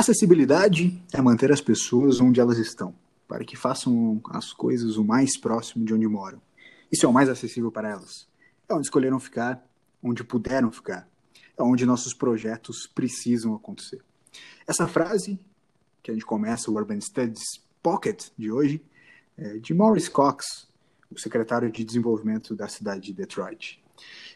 Acessibilidade 0.00 0.98
é 1.12 1.20
manter 1.20 1.52
as 1.52 1.60
pessoas 1.60 2.20
onde 2.22 2.40
elas 2.40 2.56
estão, 2.56 2.94
para 3.28 3.44
que 3.44 3.54
façam 3.54 4.18
as 4.30 4.50
coisas 4.50 4.96
o 4.96 5.04
mais 5.04 5.38
próximo 5.38 5.84
de 5.84 5.92
onde 5.92 6.08
moram. 6.08 6.40
Isso 6.90 7.04
é 7.04 7.08
o 7.08 7.12
mais 7.12 7.28
acessível 7.28 7.70
para 7.70 7.90
elas. 7.90 8.26
É 8.66 8.72
onde 8.72 8.86
escolheram 8.86 9.20
ficar, 9.20 9.62
onde 10.02 10.24
puderam 10.24 10.72
ficar. 10.72 11.06
É 11.54 11.62
onde 11.62 11.84
nossos 11.84 12.14
projetos 12.14 12.86
precisam 12.86 13.54
acontecer. 13.54 14.00
Essa 14.66 14.88
frase, 14.88 15.38
que 16.02 16.10
a 16.10 16.14
gente 16.14 16.24
começa 16.24 16.70
o 16.70 16.74
Urban 16.74 17.00
Studies 17.00 17.60
Pocket 17.82 18.28
de 18.38 18.50
hoje, 18.50 18.82
é 19.36 19.58
de 19.58 19.74
Maurice 19.74 20.10
Cox, 20.10 20.66
o 21.10 21.18
secretário 21.18 21.70
de 21.70 21.84
desenvolvimento 21.84 22.54
da 22.54 22.68
cidade 22.68 23.02
de 23.02 23.12
Detroit. 23.12 23.79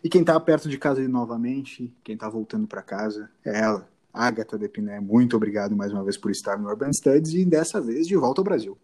E 0.03 0.09
quem 0.09 0.21
está 0.21 0.39
perto 0.39 0.69
de 0.69 0.79
casa 0.79 1.07
novamente, 1.09 1.93
quem 2.03 2.15
está 2.15 2.29
voltando 2.29 2.67
para 2.67 2.83
casa, 2.83 3.31
é 3.45 3.61
ela, 3.61 3.89
Agatha 4.13 4.57
Depiné. 4.57 5.01
Muito 5.01 5.37
obrigado 5.37 5.77
mais 5.77 5.93
uma 5.93 6.05
vez 6.05 6.17
por 6.17 6.31
estar 6.31 6.59
no 6.59 6.69
Urban 6.69 6.93
Studies 6.93 7.35
e 7.35 7.45
dessa 7.45 7.81
vez 7.81 8.07
de 8.07 8.17
volta 8.17 8.41
ao 8.41 8.45
Brasil. 8.45 8.79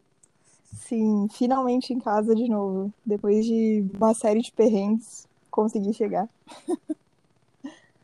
Sim, 0.73 1.29
finalmente 1.33 1.93
em 1.93 1.99
casa 1.99 2.35
de 2.35 2.49
novo. 2.49 2.93
Depois 3.05 3.45
de 3.45 3.85
uma 3.95 4.15
série 4.15 4.41
de 4.41 4.53
perrengues, 4.53 5.27
consegui 5.51 5.93
chegar. 5.93 6.29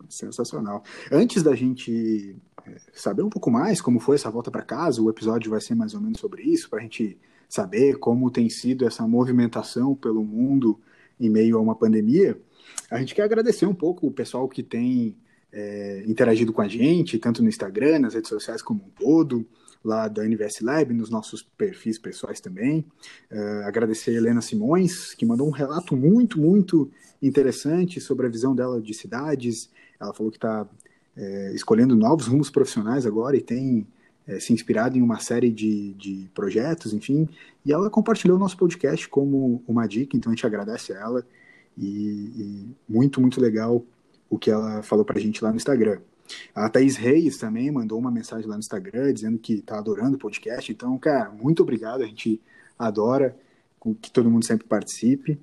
Sensacional. 0.08 0.84
Antes 1.10 1.42
da 1.42 1.54
gente 1.54 2.36
é, 2.64 2.76
saber 2.92 3.22
um 3.22 3.28
pouco 3.28 3.50
mais 3.50 3.80
como 3.80 3.98
foi 3.98 4.16
essa 4.16 4.30
volta 4.30 4.50
para 4.50 4.62
casa, 4.62 5.02
o 5.02 5.10
episódio 5.10 5.50
vai 5.50 5.60
ser 5.60 5.74
mais 5.74 5.94
ou 5.94 6.00
menos 6.00 6.20
sobre 6.20 6.42
isso, 6.42 6.70
para 6.70 6.78
a 6.78 6.82
gente 6.82 7.18
saber 7.48 7.98
como 7.98 8.30
tem 8.30 8.48
sido 8.48 8.86
essa 8.86 9.06
movimentação 9.06 9.94
pelo 9.94 10.24
mundo 10.24 10.78
em 11.18 11.30
meio 11.30 11.58
a 11.58 11.60
uma 11.60 11.74
pandemia. 11.74 12.38
A 12.90 12.98
gente 12.98 13.14
quer 13.14 13.22
agradecer 13.22 13.66
um 13.66 13.74
pouco 13.74 14.06
o 14.06 14.10
pessoal 14.10 14.48
que 14.48 14.62
tem 14.62 15.16
é, 15.52 16.04
interagido 16.06 16.52
com 16.52 16.62
a 16.62 16.68
gente, 16.68 17.18
tanto 17.18 17.42
no 17.42 17.48
Instagram, 17.48 18.00
nas 18.00 18.14
redes 18.14 18.28
sociais 18.28 18.62
como 18.62 18.84
um 18.84 18.90
todo, 18.90 19.46
lá 19.86 20.08
da 20.08 20.22
Universe 20.22 20.64
Lab, 20.64 20.92
nos 20.92 21.08
nossos 21.08 21.42
perfis 21.42 21.98
pessoais 21.98 22.40
também. 22.40 22.84
Uh, 23.30 23.64
agradecer 23.64 24.10
a 24.10 24.14
Helena 24.14 24.42
Simões, 24.42 25.14
que 25.14 25.24
mandou 25.24 25.46
um 25.46 25.52
relato 25.52 25.96
muito, 25.96 26.40
muito 26.40 26.90
interessante 27.22 28.00
sobre 28.00 28.26
a 28.26 28.28
visão 28.28 28.54
dela 28.54 28.80
de 28.80 28.92
cidades. 28.92 29.70
Ela 30.00 30.12
falou 30.12 30.30
que 30.32 30.38
está 30.38 30.68
é, 31.16 31.52
escolhendo 31.54 31.94
novos 31.94 32.26
rumos 32.26 32.50
profissionais 32.50 33.06
agora 33.06 33.36
e 33.36 33.40
tem 33.40 33.86
é, 34.26 34.40
se 34.40 34.52
inspirado 34.52 34.98
em 34.98 35.02
uma 35.02 35.20
série 35.20 35.50
de, 35.50 35.94
de 35.94 36.28
projetos, 36.34 36.92
enfim. 36.92 37.28
E 37.64 37.72
ela 37.72 37.88
compartilhou 37.88 38.36
o 38.36 38.40
nosso 38.40 38.56
podcast 38.56 39.08
como 39.08 39.62
uma 39.66 39.86
dica, 39.86 40.16
então 40.16 40.32
a 40.32 40.34
gente 40.34 40.46
agradece 40.46 40.92
a 40.92 41.00
ela. 41.00 41.26
E, 41.78 41.86
e 41.86 42.68
muito, 42.88 43.20
muito 43.20 43.40
legal 43.40 43.84
o 44.28 44.38
que 44.38 44.50
ela 44.50 44.82
falou 44.82 45.04
para 45.04 45.18
a 45.18 45.20
gente 45.20 45.42
lá 45.44 45.50
no 45.50 45.56
Instagram. 45.56 46.00
A 46.54 46.68
Thaís 46.68 46.96
Reis 46.96 47.36
também 47.36 47.70
mandou 47.70 47.98
uma 47.98 48.10
mensagem 48.10 48.48
lá 48.48 48.54
no 48.54 48.60
Instagram 48.60 49.12
dizendo 49.12 49.38
que 49.38 49.54
está 49.54 49.78
adorando 49.78 50.16
o 50.16 50.18
podcast. 50.18 50.72
Então, 50.72 50.98
cara, 50.98 51.30
muito 51.30 51.62
obrigado. 51.62 52.02
A 52.02 52.06
gente 52.06 52.40
adora 52.78 53.36
que 54.00 54.10
todo 54.10 54.30
mundo 54.30 54.44
sempre 54.44 54.66
participe. 54.66 55.38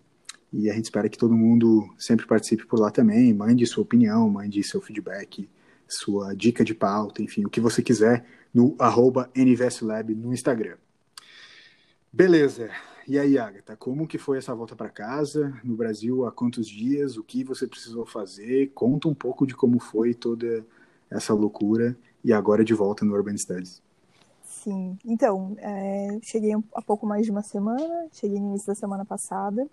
E 0.52 0.70
a 0.70 0.74
gente 0.74 0.86
espera 0.86 1.10
que 1.10 1.18
todo 1.18 1.34
mundo 1.34 1.90
sempre 1.98 2.28
participe 2.28 2.66
por 2.66 2.80
lá 2.80 2.92
também. 2.92 3.34
Mande 3.34 3.66
sua 3.66 3.84
opinião, 3.84 4.30
mande 4.30 4.62
seu 4.64 4.82
feedback, 4.82 5.50
sua 5.94 6.36
dica 6.36 6.64
de 6.64 6.74
pauta, 6.74 7.22
enfim, 7.22 7.46
o 7.46 7.50
que 7.50 7.62
você 7.62 7.82
quiser 7.82 8.26
no 8.54 8.76
arroba 8.80 9.30
NVSLab 9.36 10.14
no 10.14 10.34
Instagram. 10.34 10.78
Beleza. 12.12 12.70
E 13.08 13.20
aí, 13.20 13.38
Agatha, 13.38 13.76
como 13.76 14.08
que 14.08 14.18
foi 14.18 14.38
essa 14.38 14.56
volta 14.56 14.76
para 14.76 14.90
casa 14.90 15.60
no 15.64 15.76
Brasil? 15.76 16.26
Há 16.26 16.32
quantos 16.32 16.68
dias? 16.68 17.18
O 17.18 17.24
que 17.24 17.44
você 17.44 17.68
precisou 17.68 18.06
fazer? 18.06 18.72
Conta 18.74 19.08
um 19.08 19.14
pouco 19.14 19.46
de 19.46 19.56
como 19.56 19.80
foi 19.80 20.14
toda 20.14 20.66
essa 21.10 21.34
loucura 21.34 21.98
e 22.24 22.32
agora 22.32 22.64
de 22.64 22.74
volta 22.74 23.04
no 23.04 23.14
Urban 23.14 23.36
Studies. 23.36 23.82
Sim, 24.44 24.98
então, 25.04 25.58
é, 25.60 26.20
cheguei 26.22 26.54
há 26.74 26.82
pouco 26.82 27.06
mais 27.06 27.26
de 27.26 27.32
uma 27.32 27.42
semana, 27.42 28.08
cheguei 28.14 28.40
no 28.40 28.50
início 28.50 28.68
da 28.68 28.76
semana 28.76 29.04
passada, 29.04 29.68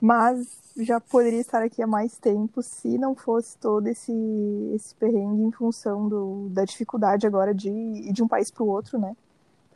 mas 0.00 0.46
já 0.76 1.00
poderia 1.00 1.40
estar 1.40 1.62
aqui 1.62 1.82
há 1.82 1.86
mais 1.86 2.16
tempo 2.18 2.62
se 2.62 2.96
não 2.96 3.14
fosse 3.14 3.56
todo 3.58 3.86
esse, 3.86 4.12
esse 4.74 4.94
perrengue 4.94 5.42
em 5.42 5.52
função 5.52 6.08
do, 6.08 6.48
da 6.50 6.64
dificuldade 6.64 7.26
agora 7.26 7.54
de 7.54 7.68
ir 7.68 8.12
de 8.12 8.22
um 8.22 8.28
país 8.28 8.50
para 8.50 8.62
o 8.62 8.68
outro, 8.68 8.98
né? 8.98 9.14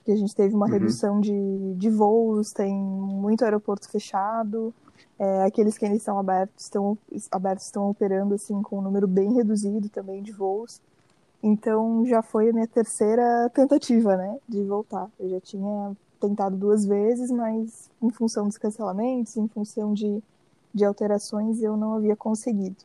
porque 0.04 0.12
a 0.12 0.16
gente 0.16 0.36
teve 0.36 0.54
uma 0.54 0.66
uhum. 0.66 0.72
redução 0.72 1.18
de, 1.18 1.74
de 1.76 1.88
voos, 1.88 2.52
tem 2.52 2.74
muito 2.74 3.42
aeroporto 3.42 3.88
fechado, 3.90 4.72
é, 5.18 5.44
aqueles 5.44 5.78
que 5.78 5.86
ainda 5.86 5.96
estão 5.96 6.18
abertos 6.18 6.64
estão, 6.64 6.98
abertos 7.32 7.64
estão 7.64 7.88
operando 7.88 8.34
assim 8.34 8.60
com 8.60 8.80
um 8.80 8.82
número 8.82 9.08
bem 9.08 9.32
reduzido 9.32 9.88
também 9.88 10.22
de 10.22 10.30
voos. 10.30 10.78
Então 11.42 12.04
já 12.04 12.20
foi 12.20 12.50
a 12.50 12.52
minha 12.52 12.68
terceira 12.68 13.50
tentativa, 13.54 14.14
né, 14.14 14.38
de 14.46 14.62
voltar. 14.64 15.08
Eu 15.18 15.30
já 15.30 15.40
tinha 15.40 15.96
tentado 16.20 16.56
duas 16.56 16.84
vezes, 16.84 17.30
mas 17.30 17.90
em 18.00 18.10
função 18.10 18.46
dos 18.46 18.58
cancelamentos, 18.58 19.36
em 19.36 19.48
função 19.48 19.92
de, 19.94 20.22
de 20.72 20.84
alterações, 20.84 21.62
eu 21.62 21.76
não 21.76 21.94
havia 21.94 22.16
conseguido. 22.16 22.76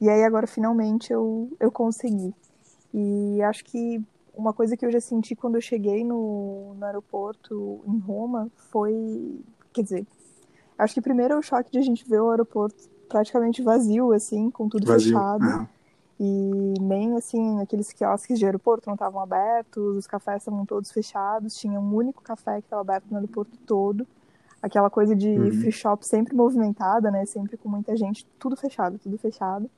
E 0.00 0.08
aí 0.08 0.24
agora 0.24 0.46
finalmente 0.46 1.12
eu, 1.12 1.50
eu 1.60 1.70
consegui. 1.70 2.34
E 2.92 3.42
acho 3.42 3.64
que 3.64 4.02
uma 4.34 4.52
coisa 4.52 4.76
que 4.76 4.84
eu 4.84 4.90
já 4.90 5.00
senti 5.00 5.34
quando 5.36 5.56
eu 5.56 5.60
cheguei 5.60 6.04
no, 6.04 6.74
no 6.74 6.84
aeroporto 6.84 7.80
em 7.86 7.98
Roma 7.98 8.50
foi. 8.70 9.40
Quer 9.72 9.82
dizer, 9.82 10.06
acho 10.78 10.94
que 10.94 11.00
primeiro 11.00 11.34
é 11.34 11.36
o 11.36 11.42
choque 11.42 11.70
de 11.70 11.78
a 11.78 11.82
gente 11.82 12.08
ver 12.08 12.20
o 12.20 12.30
aeroporto 12.30 12.88
praticamente 13.08 13.62
vazio, 13.62 14.12
assim, 14.12 14.50
com 14.50 14.68
tudo 14.68 14.86
vazio. 14.86 15.12
fechado. 15.12 15.44
Uhum. 15.44 15.66
E 16.22 16.74
nem, 16.78 17.16
assim, 17.16 17.58
aqueles 17.62 17.94
quiosques 17.94 18.38
de 18.38 18.44
aeroporto 18.44 18.86
não 18.86 18.94
estavam 18.94 19.22
abertos, 19.22 19.96
os 19.96 20.06
cafés 20.06 20.42
estavam 20.42 20.66
todos 20.66 20.92
fechados, 20.92 21.56
tinha 21.56 21.80
um 21.80 21.94
único 21.94 22.22
café 22.22 22.60
que 22.60 22.66
estava 22.66 22.82
aberto 22.82 23.06
no 23.10 23.16
aeroporto 23.16 23.56
todo. 23.64 24.06
Aquela 24.62 24.90
coisa 24.90 25.16
de 25.16 25.30
uhum. 25.30 25.50
free 25.52 25.72
shop 25.72 26.06
sempre 26.06 26.36
movimentada, 26.36 27.10
né? 27.10 27.24
Sempre 27.24 27.56
com 27.56 27.70
muita 27.70 27.96
gente, 27.96 28.26
tudo 28.38 28.54
fechado, 28.54 28.98
tudo 28.98 29.16
fechado. 29.16 29.70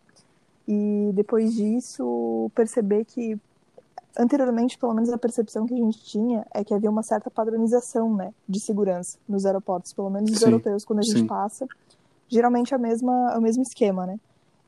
E 0.66 1.12
depois 1.14 1.54
disso, 1.54 2.50
perceber 2.56 3.04
que 3.04 3.38
anteriormente, 4.18 4.76
pelo 4.76 4.94
menos 4.94 5.10
a 5.10 5.18
percepção 5.18 5.64
que 5.64 5.74
a 5.74 5.76
gente 5.76 6.02
tinha 6.02 6.44
é 6.52 6.64
que 6.64 6.74
havia 6.74 6.90
uma 6.90 7.04
certa 7.04 7.30
padronização, 7.30 8.12
né, 8.16 8.34
de 8.48 8.58
segurança 8.58 9.16
nos 9.28 9.46
aeroportos, 9.46 9.92
pelo 9.92 10.10
menos 10.10 10.32
os 10.32 10.38
sim, 10.40 10.44
europeus 10.46 10.84
quando 10.84 10.98
a 10.98 11.02
gente 11.02 11.20
sim. 11.20 11.26
passa, 11.26 11.68
geralmente 12.28 12.74
é 12.74 12.76
a 12.76 12.80
mesma, 12.80 13.32
é 13.32 13.38
o 13.38 13.40
mesmo 13.40 13.62
esquema, 13.62 14.06
né? 14.06 14.18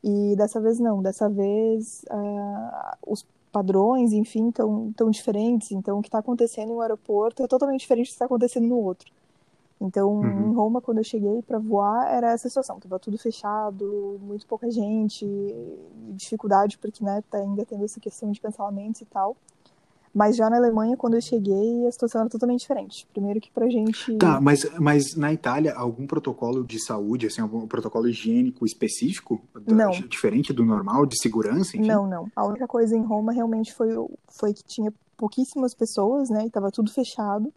E 0.07 0.37
dessa 0.37 0.61
vez 0.61 0.79
não, 0.79 1.01
dessa 1.01 1.31
vez 1.31 2.05
uh, 2.11 2.97
os 3.07 3.25
padrões, 3.51 4.13
enfim, 4.13 4.51
estão 4.51 4.93
tão 4.95 5.11
diferentes, 5.11 5.73
então 5.73 5.99
o 5.99 6.03
que 6.03 6.09
está 6.09 6.19
acontecendo 6.19 6.73
em 6.73 6.75
um 6.75 6.81
aeroporto 6.83 7.43
é 7.43 7.47
totalmente 7.47 7.81
diferente 7.81 8.09
do 8.09 8.11
que 8.11 8.13
está 8.13 8.27
acontecendo 8.27 8.67
no 8.67 8.77
outro. 8.77 9.11
Então, 9.81 10.17
uhum. 10.17 10.51
em 10.51 10.55
Roma, 10.55 10.83
quando 10.83 10.99
eu 10.99 11.05
cheguei 11.05 11.41
para 11.41 11.59
voar, 11.59 12.13
era 12.13 12.33
essa 12.33 12.49
situação, 12.51 12.79
tava 12.79 12.99
tudo 12.99 13.17
fechado, 13.17 14.21
muito 14.23 14.47
pouca 14.47 14.71
gente, 14.71 15.27
dificuldade 16.11 16.77
porque, 16.77 17.03
né, 17.03 17.23
tá 17.31 17.39
ainda 17.39 17.65
tendo 17.65 17.85
essa 17.85 17.99
questão 17.99 18.31
de 18.31 18.43
cancelamentos 18.43 19.01
e 19.01 19.07
tal. 19.07 19.35
Mas 20.15 20.37
já 20.37 20.49
na 20.49 20.57
Alemanha, 20.57 20.97
quando 20.97 21.15
eu 21.15 21.21
cheguei, 21.21 21.87
a 21.89 21.91
situação 21.91 22.21
era 22.21 22.31
totalmente 22.31 22.61
diferente. 22.61 23.05
Primeiro 23.13 23.41
que 23.41 23.51
pra 23.51 23.69
gente... 23.69 24.17
Tá, 24.17 24.41
mas, 24.41 24.65
mas 24.79 25.17
na 25.17 25.33
Itália, 25.33 25.75
algum 25.75 26.07
protocolo 26.07 26.63
de 26.63 26.79
saúde, 26.79 27.27
assim, 27.27 27.41
algum 27.41 27.67
protocolo 27.67 28.07
higiênico 28.07 28.65
específico? 28.65 29.41
Não. 29.67 29.91
Diferente 29.91 30.53
do 30.53 30.65
normal, 30.65 31.05
de 31.05 31.21
segurança, 31.21 31.77
enfim? 31.77 31.89
Não, 31.89 32.07
não. 32.07 32.31
A 32.37 32.47
única 32.47 32.69
coisa 32.69 32.97
em 32.97 33.03
Roma 33.03 33.33
realmente 33.33 33.75
foi, 33.75 33.89
foi 34.29 34.55
que 34.55 34.63
tinha 34.63 34.95
pouquíssimas 35.17 35.75
pessoas, 35.75 36.31
né, 36.31 36.47
e 36.47 36.51
tava 36.51 36.71
tudo 36.71 36.93
fechado. 36.93 37.53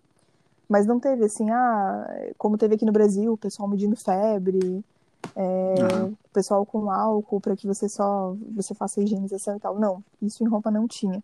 Mas 0.67 0.87
não 0.87 0.99
teve 0.99 1.25
assim, 1.25 1.49
ah, 1.51 2.31
como 2.39 2.57
teve 2.57 2.73
aqui 2.73 2.85
no 2.85 2.91
Brasil, 2.91 3.33
o 3.33 3.37
pessoal 3.37 3.69
medindo 3.69 3.95
febre, 3.95 4.83
é, 5.35 5.75
uhum. 5.79 6.07
o 6.07 6.33
pessoal 6.33 6.65
com 6.65 6.89
álcool 6.89 7.39
para 7.39 7.55
que 7.55 7.67
você 7.67 7.87
só 7.87 8.35
você 8.55 8.73
faça 8.73 8.99
a 8.99 9.03
higienização 9.03 9.55
e 9.55 9.59
tal. 9.59 9.79
Não, 9.79 10.03
isso 10.21 10.43
em 10.43 10.47
Roma 10.47 10.71
não 10.71 10.87
tinha. 10.87 11.23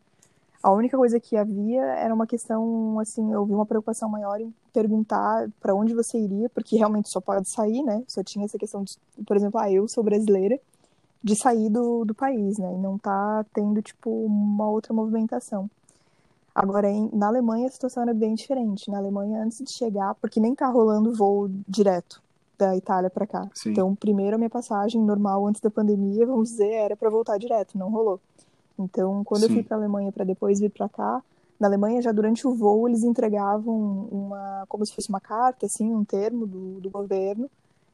A 0.64 0.72
única 0.72 0.96
coisa 0.96 1.20
que 1.20 1.36
havia 1.36 1.84
era 1.84 2.14
uma 2.14 2.26
questão, 2.26 2.98
assim, 2.98 3.34
eu 3.34 3.46
vi 3.46 3.54
uma 3.54 3.66
preocupação 3.66 4.08
maior 4.08 4.40
em 4.40 4.54
perguntar 4.72 5.50
para 5.60 5.76
onde 5.76 5.94
você 5.94 6.18
iria, 6.18 6.50
porque 6.50 6.78
realmente 6.78 7.10
só 7.10 7.20
pode 7.20 7.50
sair, 7.50 7.84
né? 7.84 8.02
Só 8.08 8.24
tinha 8.24 8.46
essa 8.46 8.58
questão 8.58 8.82
de, 8.82 8.98
por 9.28 9.36
exemplo, 9.36 9.60
ah, 9.60 9.70
eu 9.70 9.90
sou 9.90 10.02
brasileira, 10.02 10.58
de 11.22 11.36
sair 11.36 11.70
do, 11.70 12.06
do 12.06 12.16
país, 12.16 12.58
né? 12.58 12.74
E 12.74 12.78
não 12.78 12.98
tá 12.98 13.46
tendo, 13.54 13.82
tipo, 13.82 14.10
uma 14.10 14.70
outra 14.70 14.94
movimentação. 14.94 15.70
Agora, 16.56 16.90
em, 16.90 17.10
na 17.12 17.28
Alemanha, 17.28 17.68
a 17.68 17.72
situação 17.72 18.04
era 18.04 18.14
bem 18.14 18.34
diferente. 18.34 18.90
Na 18.90 19.00
Alemanha, 19.00 19.44
antes 19.44 19.58
de 19.58 19.72
chegar, 19.72 20.16
porque 20.16 20.40
nem 20.40 20.56
tá 20.56 20.68
rolando 20.68 21.14
voo 21.14 21.50
direto 21.68 22.22
da 22.58 22.78
Itália 22.78 23.10
para 23.10 23.28
cá. 23.28 23.50
Sim. 23.54 23.72
Então, 23.72 23.94
primeiro 23.96 24.36
a 24.36 24.38
minha 24.38 24.50
passagem 24.50 25.02
normal 25.02 25.46
antes 25.46 25.60
da 25.60 25.70
pandemia, 25.70 26.26
vamos 26.26 26.52
dizer, 26.52 26.72
era 26.72 26.96
para 26.96 27.10
voltar 27.10 27.38
direto, 27.38 27.78
não 27.78 27.90
rolou. 27.90 28.20
Então, 28.78 29.24
quando 29.24 29.42
Sim. 29.42 29.48
eu 29.48 29.54
fui 29.54 29.64
para 29.64 29.78
Alemanha 29.78 30.12
para 30.12 30.24
depois 30.24 30.60
vir 30.60 30.70
para 30.70 30.90
cá, 30.90 31.24
na 31.60 31.68
Alemanha 31.68 32.02
já 32.02 32.12
durante 32.12 32.48
o 32.48 32.54
voo 32.54 32.88
eles 32.88 33.04
entregavam 33.04 34.08
uma 34.12 34.66
como 34.68 34.86
se 34.86 34.94
fosse 34.94 35.10
uma 35.10 35.22
carta 35.22 35.66
assim, 35.66 35.94
um 35.94 36.04
termo 36.04 36.46
do, 36.46 36.82
do 36.82 36.90
governo 36.90 37.50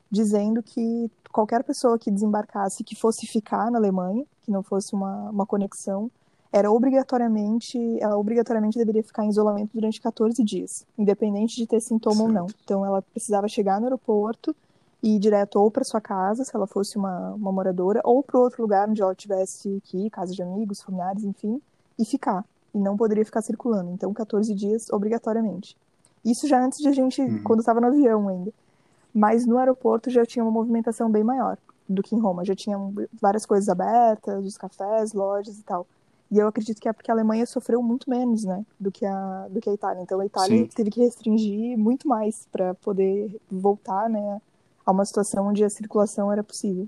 dizendo 0.09 0.63
que 0.63 1.11
qualquer 1.31 1.63
pessoa 1.63 1.99
que 1.99 2.09
desembarcasse 2.09 2.83
que 2.83 2.95
fosse 2.95 3.27
ficar 3.27 3.69
na 3.69 3.77
Alemanha, 3.77 4.25
que 4.41 4.51
não 4.51 4.63
fosse 4.63 4.93
uma, 4.93 5.29
uma 5.29 5.45
conexão, 5.45 6.09
era 6.51 6.71
obrigatoriamente, 6.71 7.77
ela 8.01 8.17
obrigatoriamente 8.17 8.77
deveria 8.77 9.03
ficar 9.03 9.23
em 9.23 9.29
isolamento 9.29 9.69
durante 9.71 10.01
14 10.01 10.43
dias, 10.43 10.83
independente 10.97 11.55
de 11.55 11.67
ter 11.67 11.79
sintoma 11.79 12.15
certo. 12.15 12.27
ou 12.27 12.33
não. 12.33 12.47
Então 12.63 12.85
ela 12.85 13.03
precisava 13.03 13.47
chegar 13.47 13.79
no 13.79 13.85
aeroporto 13.85 14.55
e 15.01 15.15
ir 15.15 15.19
direto 15.19 15.57
ou 15.57 15.71
para 15.71 15.83
sua 15.83 16.01
casa, 16.01 16.43
se 16.43 16.55
ela 16.55 16.67
fosse 16.67 16.97
uma, 16.97 17.31
uma 17.31 17.51
moradora, 17.51 18.01
ou 18.03 18.21
para 18.21 18.39
outro 18.39 18.61
lugar 18.61 18.89
onde 18.89 19.01
ela 19.01 19.15
tivesse 19.15 19.81
que 19.85 20.05
ir, 20.05 20.09
casa 20.09 20.33
de 20.33 20.41
amigos, 20.41 20.81
familiares, 20.81 21.23
enfim, 21.23 21.61
e 21.97 22.05
ficar. 22.05 22.43
E 22.73 22.77
não 22.77 22.97
poderia 22.97 23.25
ficar 23.25 23.41
circulando. 23.41 23.91
Então 23.91 24.13
14 24.13 24.53
dias 24.53 24.89
obrigatoriamente. 24.91 25.77
Isso 26.23 26.47
já 26.47 26.63
antes 26.63 26.79
de 26.79 26.87
a 26.87 26.91
gente, 26.91 27.21
uhum. 27.21 27.43
quando 27.43 27.59
estava 27.59 27.79
no 27.79 27.87
avião 27.87 28.27
ainda. 28.27 28.51
Mas 29.13 29.45
no 29.45 29.57
aeroporto 29.57 30.09
já 30.09 30.25
tinha 30.25 30.43
uma 30.43 30.51
movimentação 30.51 31.09
bem 31.09 31.23
maior 31.23 31.57
do 31.87 32.03
que 32.03 32.15
em 32.15 32.19
Roma. 32.19 32.45
Já 32.45 32.55
tinha 32.55 32.77
várias 33.19 33.45
coisas 33.45 33.69
abertas, 33.69 34.45
os 34.45 34.57
cafés, 34.57 35.13
lojas 35.13 35.57
e 35.57 35.63
tal. 35.63 35.87
E 36.31 36.37
eu 36.37 36.47
acredito 36.47 36.79
que 36.79 36.87
é 36.87 36.93
porque 36.93 37.09
a 37.09 37.13
Alemanha 37.13 37.45
sofreu 37.47 37.81
muito 37.81 38.07
menos, 38.07 38.43
né, 38.43 38.63
do 38.79 38.91
que 38.91 39.03
a, 39.03 39.47
do 39.49 39.59
que 39.59 39.69
a 39.69 39.73
Itália. 39.73 40.01
Então 40.03 40.19
a 40.19 40.25
Itália 40.25 40.57
Sim. 40.57 40.67
teve 40.67 40.91
que 40.91 41.01
restringir 41.01 41.75
muito 41.75 42.07
mais 42.07 42.47
para 42.51 42.75
poder 42.75 43.35
voltar, 43.49 44.07
né, 44.07 44.39
a 44.89 44.91
uma 44.91 45.05
situação 45.05 45.47
onde 45.47 45.63
a 45.63 45.69
circulação 45.69 46.31
era 46.31 46.43
possível. 46.43 46.87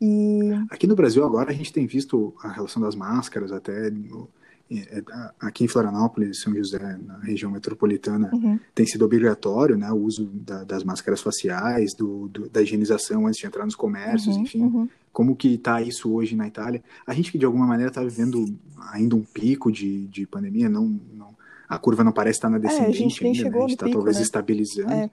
E... 0.00 0.50
Aqui 0.68 0.86
no 0.86 0.96
Brasil 0.96 1.24
agora 1.24 1.50
a 1.50 1.54
gente 1.54 1.72
tem 1.72 1.86
visto 1.86 2.34
a 2.42 2.48
relação 2.48 2.82
das 2.82 2.96
máscaras 2.96 3.52
até 3.52 3.88
no, 3.90 4.28
é, 4.70 5.02
aqui 5.40 5.64
em 5.64 5.68
Florianópolis, 5.68 6.40
São 6.40 6.52
José, 6.54 6.98
na 7.06 7.18
região 7.18 7.50
metropolitana, 7.50 8.30
uhum. 8.32 8.58
tem 8.74 8.84
sido 8.84 9.04
obrigatório 9.04 9.76
né, 9.76 9.90
o 9.92 9.96
uso 9.96 10.24
da, 10.24 10.64
das 10.64 10.82
máscaras 10.82 11.22
faciais, 11.22 11.94
do, 11.94 12.28
do, 12.28 12.48
da 12.48 12.60
higienização 12.62 13.26
antes 13.26 13.38
de 13.38 13.46
entrar 13.46 13.64
nos 13.64 13.76
comércios, 13.76 14.34
uhum, 14.34 14.42
enfim. 14.42 14.62
Uhum. 14.62 14.88
Como 15.12 15.36
que 15.36 15.54
está 15.54 15.80
isso 15.80 16.12
hoje 16.12 16.34
na 16.34 16.48
Itália? 16.48 16.82
A 17.06 17.14
gente 17.14 17.30
que 17.30 17.38
de 17.38 17.44
alguma 17.44 17.66
maneira 17.66 17.90
está 17.90 18.02
vivendo 18.02 18.58
ainda 18.90 19.14
um 19.14 19.22
pico 19.22 19.70
de, 19.70 20.08
de 20.08 20.26
pandemia, 20.26 20.68
não, 20.68 21.00
não, 21.12 21.36
a 21.68 21.78
curva 21.78 22.02
não 22.02 22.10
parece 22.10 22.38
estar 22.38 22.50
na 22.50 22.58
descendente 22.58 23.02
é, 23.02 23.06
a 23.06 23.08
gente 23.08 23.26
ainda, 23.26 23.50
né? 23.50 23.58
a 23.58 23.60
gente 23.60 23.72
está 23.72 23.88
talvez 23.88 24.16
né? 24.16 24.22
estabilizando. 24.22 24.92
É. 24.92 25.10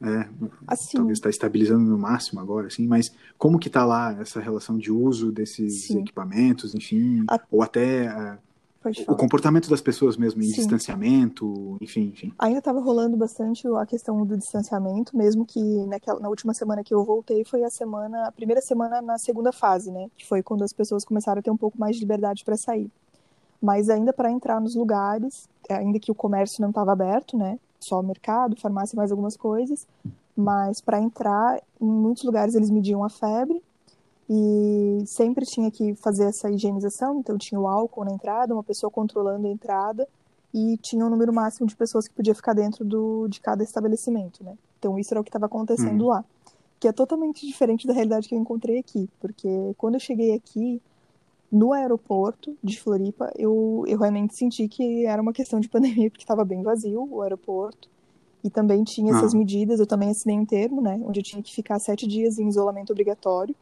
É, 0.00 0.28
assim, 0.66 0.98
talvez 0.98 1.18
está 1.18 1.30
estabilizando 1.30 1.84
no 1.84 1.96
máximo 1.96 2.38
agora, 2.38 2.66
assim, 2.66 2.86
mas 2.86 3.10
como 3.38 3.58
que 3.58 3.68
está 3.68 3.84
lá 3.84 4.12
essa 4.20 4.40
relação 4.40 4.76
de 4.76 4.92
uso 4.92 5.32
desses 5.32 5.86
sim. 5.86 6.00
equipamentos, 6.00 6.74
enfim, 6.74 7.24
a... 7.30 7.40
ou 7.50 7.62
até 7.62 8.08
uh, 8.14 8.38
o 9.08 9.16
comportamento 9.16 9.68
das 9.68 9.80
pessoas 9.80 10.16
mesmo, 10.16 10.42
em 10.42 10.46
Sim. 10.46 10.54
distanciamento, 10.56 11.76
enfim, 11.80 12.12
enfim. 12.12 12.32
Ainda 12.38 12.58
estava 12.58 12.80
rolando 12.80 13.16
bastante 13.16 13.66
a 13.66 13.86
questão 13.86 14.24
do 14.24 14.36
distanciamento, 14.36 15.16
mesmo 15.16 15.44
que 15.44 15.60
naquela, 15.86 16.20
na 16.20 16.28
última 16.28 16.54
semana 16.54 16.84
que 16.84 16.94
eu 16.94 17.04
voltei 17.04 17.44
foi 17.44 17.64
a 17.64 17.70
semana, 17.70 18.28
a 18.28 18.32
primeira 18.32 18.60
semana 18.60 19.02
na 19.02 19.18
segunda 19.18 19.52
fase, 19.52 19.90
né? 19.90 20.08
Que 20.16 20.26
foi 20.26 20.42
quando 20.42 20.62
as 20.62 20.72
pessoas 20.72 21.04
começaram 21.04 21.40
a 21.40 21.42
ter 21.42 21.50
um 21.50 21.56
pouco 21.56 21.78
mais 21.78 21.96
de 21.96 22.02
liberdade 22.02 22.44
para 22.44 22.56
sair. 22.56 22.90
Mas 23.60 23.88
ainda 23.88 24.12
para 24.12 24.30
entrar 24.30 24.60
nos 24.60 24.74
lugares, 24.74 25.48
ainda 25.68 25.98
que 25.98 26.10
o 26.10 26.14
comércio 26.14 26.60
não 26.60 26.68
estava 26.68 26.92
aberto, 26.92 27.36
né? 27.36 27.58
Só 27.86 28.00
o 28.00 28.02
mercado, 28.02 28.60
farmácia, 28.60 28.96
mais 28.96 29.10
algumas 29.10 29.36
coisas. 29.36 29.86
Mas 30.36 30.80
para 30.80 31.00
entrar, 31.00 31.62
em 31.80 31.86
muitos 31.86 32.24
lugares 32.24 32.54
eles 32.54 32.70
mediam 32.70 33.02
a 33.04 33.08
febre 33.08 33.62
e 34.28 35.04
sempre 35.06 35.46
tinha 35.46 35.70
que 35.70 35.94
fazer 35.94 36.24
essa 36.24 36.50
higienização, 36.50 37.20
então 37.20 37.38
tinha 37.38 37.60
o 37.60 37.68
álcool 37.68 38.04
na 38.04 38.12
entrada, 38.12 38.52
uma 38.52 38.64
pessoa 38.64 38.90
controlando 38.90 39.46
a 39.46 39.50
entrada 39.50 40.06
e 40.52 40.76
tinha 40.78 41.06
um 41.06 41.10
número 41.10 41.32
máximo 41.32 41.66
de 41.66 41.76
pessoas 41.76 42.08
que 42.08 42.14
podia 42.14 42.34
ficar 42.34 42.52
dentro 42.52 42.84
do, 42.84 43.28
de 43.28 43.40
cada 43.40 43.62
estabelecimento, 43.62 44.42
né? 44.42 44.56
Então 44.78 44.98
isso 44.98 45.12
era 45.14 45.20
o 45.20 45.24
que 45.24 45.28
estava 45.28 45.46
acontecendo 45.46 46.02
uhum. 46.02 46.08
lá, 46.08 46.24
que 46.80 46.88
é 46.88 46.92
totalmente 46.92 47.46
diferente 47.46 47.86
da 47.86 47.92
realidade 47.92 48.28
que 48.28 48.34
eu 48.34 48.38
encontrei 48.38 48.78
aqui, 48.78 49.08
porque 49.20 49.48
quando 49.78 49.94
eu 49.94 50.00
cheguei 50.00 50.34
aqui 50.34 50.82
no 51.50 51.72
aeroporto 51.72 52.56
de 52.62 52.80
Floripa, 52.80 53.32
eu, 53.36 53.84
eu 53.86 53.98
realmente 53.98 54.34
senti 54.34 54.66
que 54.68 55.06
era 55.06 55.20
uma 55.22 55.32
questão 55.32 55.60
de 55.60 55.68
pandemia, 55.68 56.10
porque 56.10 56.24
estava 56.24 56.44
bem 56.44 56.62
vazio 56.62 57.08
o 57.10 57.22
aeroporto, 57.22 57.88
e 58.42 58.50
também 58.50 58.84
tinha 58.84 59.12
essas 59.12 59.34
ah. 59.34 59.38
medidas, 59.38 59.80
eu 59.80 59.86
também 59.86 60.10
assinei 60.10 60.38
um 60.38 60.44
termo, 60.44 60.80
né, 60.80 61.00
onde 61.04 61.20
eu 61.20 61.24
tinha 61.24 61.42
que 61.42 61.54
ficar 61.54 61.78
sete 61.78 62.06
dias 62.06 62.38
em 62.38 62.48
isolamento 62.48 62.90
obrigatório, 62.90 63.54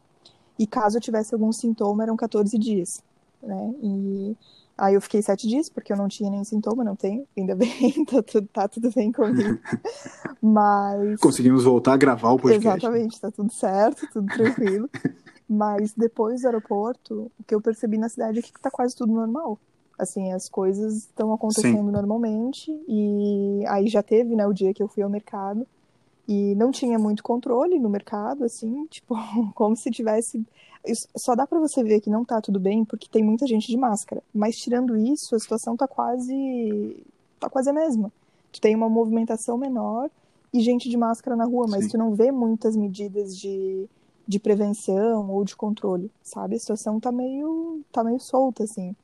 e 0.57 0.65
caso 0.65 0.97
eu 0.97 1.01
tivesse 1.01 1.33
algum 1.33 1.51
sintoma, 1.51 2.03
eram 2.03 2.15
14 2.15 2.57
dias, 2.57 3.03
né? 3.43 3.73
E 3.81 4.35
aí 4.77 4.93
eu 4.93 5.01
fiquei 5.01 5.21
sete 5.21 5.47
dias, 5.47 5.69
porque 5.69 5.91
eu 5.91 5.97
não 5.97 6.07
tinha 6.07 6.29
nenhum 6.29 6.43
sintoma, 6.43 6.83
não 6.83 6.95
tenho, 6.95 7.25
ainda 7.37 7.55
bem, 7.55 8.05
tá 8.05 8.23
tudo, 8.23 8.47
tá 8.51 8.67
tudo 8.67 8.89
bem 8.91 9.11
comigo. 9.11 9.59
Mas. 10.41 11.19
Conseguimos 11.19 11.63
voltar 11.63 11.93
a 11.93 11.97
gravar 11.97 12.31
o 12.31 12.39
podcast. 12.39 12.85
Exatamente, 12.85 13.19
tá 13.19 13.31
tudo 13.31 13.51
certo, 13.51 14.07
tudo 14.11 14.27
tranquilo. 14.27 14.89
Mas 15.47 15.93
depois 15.93 16.41
do 16.41 16.47
aeroporto, 16.47 17.31
o 17.39 17.43
que 17.43 17.53
eu 17.53 17.61
percebi 17.61 17.97
na 17.97 18.09
cidade 18.09 18.39
é 18.39 18.41
que 18.41 18.51
tá 18.53 18.71
quase 18.71 18.95
tudo 18.95 19.13
normal. 19.13 19.59
Assim, 19.97 20.31
as 20.33 20.49
coisas 20.49 20.97
estão 20.97 21.31
acontecendo 21.33 21.85
Sim. 21.85 21.91
normalmente. 21.91 22.71
E 22.87 23.63
aí 23.67 23.87
já 23.87 24.01
teve, 24.01 24.35
né, 24.35 24.45
o 24.47 24.53
dia 24.53 24.73
que 24.73 24.81
eu 24.81 24.87
fui 24.87 25.03
ao 25.03 25.09
mercado 25.09 25.65
e 26.27 26.55
não 26.55 26.71
tinha 26.71 26.97
muito 26.97 27.23
controle 27.23 27.77
no 27.79 27.89
mercado, 27.89 28.43
assim, 28.43 28.85
tipo, 28.89 29.15
como 29.53 29.75
se 29.75 29.91
tivesse. 29.91 30.43
Só 31.15 31.35
dá 31.35 31.47
para 31.47 31.59
você 31.59 31.83
ver 31.83 32.01
que 32.01 32.09
não 32.09 32.25
tá 32.25 32.41
tudo 32.41 32.59
bem 32.59 32.85
porque 32.85 33.07
tem 33.09 33.23
muita 33.23 33.47
gente 33.47 33.67
de 33.67 33.77
máscara. 33.77 34.21
Mas 34.33 34.57
tirando 34.57 34.97
isso, 34.97 35.35
a 35.35 35.39
situação 35.39 35.77
tá 35.77 35.87
quase. 35.87 37.03
tá 37.39 37.49
quase 37.49 37.69
a 37.69 37.73
mesma. 37.73 38.11
Tu 38.51 38.61
tem 38.61 38.75
uma 38.75 38.89
movimentação 38.89 39.57
menor 39.57 40.09
e 40.53 40.59
gente 40.61 40.89
de 40.89 40.95
máscara 40.95 41.35
na 41.35 41.45
rua, 41.45 41.67
mas 41.69 41.85
Sim. 41.85 41.91
tu 41.91 41.97
não 41.97 42.15
vê 42.15 42.31
muitas 42.31 42.75
medidas 42.75 43.37
de, 43.37 43.89
de 44.27 44.39
prevenção 44.39 45.29
ou 45.29 45.43
de 45.43 45.55
controle, 45.55 46.11
sabe? 46.23 46.55
A 46.55 46.59
situação 46.59 46.99
tá 46.99 47.11
meio. 47.11 47.81
tá 47.91 48.03
meio 48.03 48.19
solta, 48.19 48.63
assim. 48.63 48.95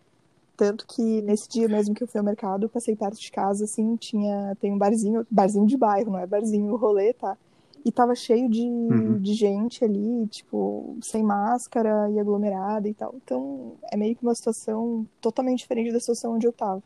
Tanto 0.58 0.86
que 0.88 1.22
nesse 1.22 1.50
dia 1.50 1.68
mesmo 1.68 1.96
que 1.96 2.04
eu 2.04 2.08
fui 2.08 2.20
ao 2.20 2.26
mercado, 2.26 2.66
eu 2.66 2.70
passei 2.70 2.96
perto 2.96 3.20
de 3.20 3.32
casa, 3.32 3.66
assim, 3.66 3.96
tinha. 3.96 4.56
Tem 4.60 4.72
um 4.74 4.78
barzinho, 4.78 5.26
barzinho 5.30 5.66
de 5.66 5.78
bairro, 5.78 6.12
não 6.12 6.20
é 6.20 6.28
barzinho 6.28 6.76
rolê, 6.76 7.14
tá? 7.14 7.38
E 7.84 7.92
tava 7.92 8.14
cheio 8.14 8.48
de, 8.48 8.62
uhum. 8.62 9.20
de 9.20 9.34
gente 9.34 9.84
ali, 9.84 10.28
tipo, 10.28 10.98
sem 11.02 11.24
máscara 11.24 12.10
e 12.12 12.20
aglomerada 12.20 12.88
e 12.88 12.94
tal. 12.94 13.16
Então, 13.24 13.74
é 13.92 13.98
meio 13.98 14.16
que 14.16 14.24
uma 14.24 14.36
situação 14.36 15.08
totalmente 15.20 15.60
diferente 15.60 15.92
da 15.92 16.00
situação 16.00 16.36
onde 16.36 16.46
eu 16.46 16.54
tava. 16.54 16.84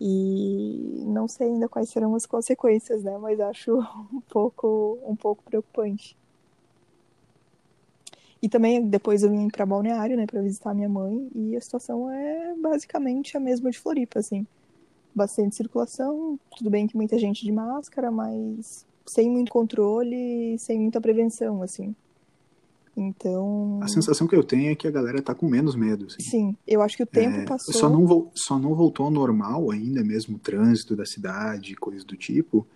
E 0.00 1.02
não 1.06 1.26
sei 1.26 1.48
ainda 1.48 1.68
quais 1.68 1.90
serão 1.90 2.14
as 2.14 2.24
consequências, 2.24 3.02
né? 3.02 3.18
Mas 3.18 3.40
acho 3.40 3.78
um 4.12 4.20
pouco, 4.28 4.98
um 5.04 5.16
pouco 5.16 5.42
preocupante. 5.42 6.16
E 8.40 8.48
também 8.48 8.86
depois 8.86 9.22
eu 9.22 9.30
vim 9.30 9.48
para 9.48 9.66
Balneário, 9.66 10.16
né, 10.16 10.26
para 10.26 10.40
visitar 10.40 10.74
minha 10.74 10.88
mãe, 10.88 11.28
e 11.34 11.56
a 11.56 11.60
situação 11.60 12.10
é 12.10 12.54
basicamente 12.60 13.36
a 13.36 13.40
mesma 13.40 13.70
de 13.70 13.78
Floripa, 13.78 14.20
assim. 14.20 14.46
Bastante 15.14 15.56
circulação, 15.56 16.38
tudo 16.56 16.70
bem 16.70 16.86
que 16.86 16.96
muita 16.96 17.18
gente 17.18 17.44
de 17.44 17.50
máscara, 17.50 18.10
mas 18.10 18.86
sem 19.06 19.28
muito 19.28 19.50
controle, 19.50 20.56
sem 20.58 20.78
muita 20.78 21.00
prevenção, 21.00 21.62
assim. 21.62 21.94
Então. 22.96 23.78
A 23.82 23.88
sensação 23.88 24.26
que 24.26 24.34
eu 24.34 24.42
tenho 24.42 24.72
é 24.72 24.74
que 24.74 24.86
a 24.86 24.90
galera 24.90 25.22
tá 25.22 25.34
com 25.34 25.48
menos 25.48 25.76
medo. 25.76 26.06
Assim. 26.06 26.20
Sim, 26.20 26.56
eu 26.66 26.82
acho 26.82 26.96
que 26.96 27.02
o 27.02 27.06
tempo 27.06 27.38
é, 27.38 27.44
passou. 27.44 27.74
Só 27.74 27.88
não, 27.88 28.30
só 28.34 28.58
não 28.58 28.74
voltou 28.74 29.06
ao 29.06 29.12
normal 29.12 29.70
ainda, 29.70 30.02
mesmo 30.04 30.36
o 30.36 30.38
trânsito 30.38 30.96
da 30.96 31.06
cidade, 31.06 31.74
coisas 31.76 32.04
do 32.04 32.16
tipo 32.16 32.66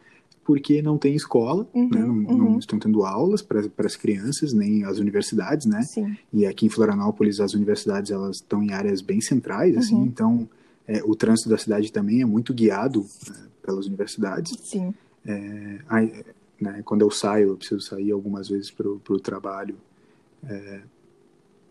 porque 0.45 0.83
não 0.83 0.99
tem 0.99 1.15
escola, 1.15 1.69
uhum, 1.73 1.89
né? 1.89 2.01
não, 2.01 2.15
uhum. 2.15 2.37
não, 2.37 2.59
estão 2.59 2.79
tendo 2.79 3.05
aulas 3.05 3.43
para 3.43 3.61
as 3.79 3.97
crianças, 3.97 4.53
nem 4.53 4.85
as 4.85 4.99
universidades, 4.99 5.67
né? 5.67 5.83
Sim. 5.83 6.17
E 6.33 6.45
aqui 6.47 6.67
em 6.67 6.69
Florianópolis 6.69 7.41
as 7.41 7.55
universidades 7.55 8.11
elas 8.11 8.37
estão 8.37 8.63
em 8.63 8.73
áreas 8.73 9.01
bem 9.01 9.21
centrais, 9.21 9.77
assim, 9.77 9.95
uhum. 9.95 10.05
então 10.05 10.49
é, 10.87 11.01
o 11.05 11.15
trânsito 11.15 11.49
da 11.49 11.59
cidade 11.59 11.93
também 11.93 12.23
é 12.23 12.25
muito 12.25 12.53
guiado 12.53 13.07
é, 13.31 13.33
pelas 13.65 13.87
universidades. 13.87 14.59
Sim. 14.63 14.93
É, 15.25 15.79
aí, 15.89 16.25
né, 16.61 16.83
quando 16.85 17.03
eu 17.03 17.11
saio, 17.11 17.51
eu 17.51 17.57
preciso 17.57 17.81
sair 17.81 18.11
algumas 18.11 18.49
vezes 18.49 18.71
para 18.71 18.89
o 18.89 19.21
trabalho. 19.21 19.77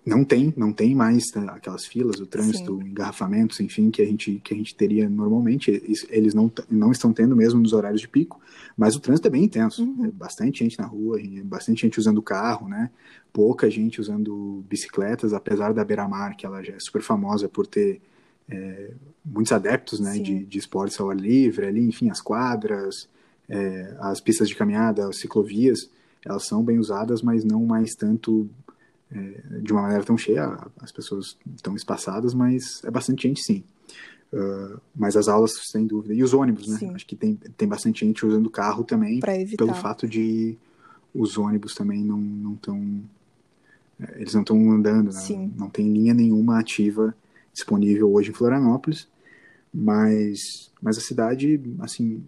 É, 0.06 0.10
não 0.10 0.24
tem, 0.24 0.54
não 0.58 0.74
tem 0.74 0.96
mais 0.96 1.24
né, 1.36 1.46
aquelas 1.50 1.86
filas, 1.86 2.20
o 2.20 2.26
trânsito, 2.26 2.78
Sim. 2.78 2.90
engarrafamentos, 2.90 3.60
enfim, 3.60 3.90
que 3.92 4.02
a 4.02 4.06
gente 4.06 4.42
que 4.44 4.54
a 4.54 4.58
gente 4.58 4.76
teria 4.76 5.10
normalmente. 5.10 5.72
Eles 6.10 6.34
não, 6.34 6.52
não 6.70 6.92
estão 6.92 7.14
tendo 7.14 7.36
mesmo 7.36 7.60
nos 7.60 7.74
horários 7.74 8.02
de 8.02 8.08
pico, 8.08 8.40
mas 8.78 8.96
o 8.96 9.00
trânsito 9.00 9.28
é 9.28 9.32
bem 9.32 9.44
intenso. 9.44 9.84
Uhum. 9.84 10.06
É 10.06 10.12
bastante 10.12 10.64
gente 10.64 10.80
na 10.80 10.86
rua, 10.86 11.20
bastante 11.44 11.82
gente 11.82 12.00
usando 12.00 12.22
carro, 12.22 12.68
né? 12.68 12.90
Pouca 13.32 13.70
gente 13.70 14.02
usando 14.02 14.64
bicicletas, 14.70 15.34
apesar 15.34 15.74
da 15.74 15.86
Beira-Mar, 15.86 16.36
que 16.36 16.46
ela 16.46 16.64
já 16.64 16.74
é 16.74 16.80
super 16.80 17.02
famosa 17.02 17.48
por 17.48 17.66
ter 17.66 18.02
é, 18.50 18.92
muitos 19.24 19.54
adeptos, 19.54 20.00
né, 20.00 20.18
de, 20.18 20.46
de 20.46 20.60
esportes 20.60 21.00
ao 21.00 21.10
ar 21.10 21.16
livre, 21.16 21.66
ali, 21.66 21.82
enfim, 21.82 22.10
as 22.10 22.22
quadras, 22.22 23.08
é, 23.48 23.96
as 24.00 24.20
pistas 24.20 24.50
de 24.50 24.56
caminhada, 24.56 25.08
as 25.08 25.18
ciclovias, 25.18 25.90
elas 26.26 26.46
são 26.46 26.64
bem 26.64 26.78
usadas, 26.78 27.22
mas 27.22 27.44
não 27.44 27.66
mais 27.66 27.96
tanto 27.96 28.50
é, 29.14 29.60
de 29.60 29.72
uma 29.72 29.82
maneira 29.82 30.04
tão 30.04 30.18
cheia, 30.18 30.58
as 30.80 30.92
pessoas 30.92 31.38
estão 31.56 31.76
espaçadas, 31.76 32.34
mas 32.34 32.84
é 32.84 32.92
bastante 32.92 33.28
gente 33.28 33.44
sim. 33.44 33.64
Uh, 34.32 34.80
mas 34.96 35.18
as 35.18 35.28
aulas, 35.28 35.52
sem 35.70 35.86
dúvida. 35.86 36.14
E 36.14 36.24
os 36.24 36.34
ônibus, 36.34 36.68
né? 36.68 36.78
Sim. 36.78 36.96
Acho 36.96 37.06
que 37.06 37.18
tem, 37.18 37.36
tem 37.36 37.68
bastante 37.68 38.06
gente 38.06 38.26
usando 38.26 38.50
carro 38.50 38.86
também, 38.86 39.20
pelo 39.58 39.74
fato 39.74 40.08
de 40.08 40.58
os 41.14 41.38
ônibus 41.38 41.74
também 41.74 42.04
não 42.04 42.54
estão. 42.54 43.04
É, 44.00 44.22
eles 44.22 44.34
não 44.34 44.42
estão 44.42 44.72
andando, 44.72 45.12
né? 45.12 45.52
não 45.58 45.70
tem 45.70 45.92
linha 45.92 46.14
nenhuma 46.14 46.60
ativa 46.60 47.14
disponível 47.54 48.12
hoje 48.14 48.30
em 48.30 48.34
Florianópolis, 48.34 49.08
mas, 49.74 50.72
mas 50.82 50.98
a 50.98 51.02
cidade, 51.02 51.62
assim, 51.80 52.24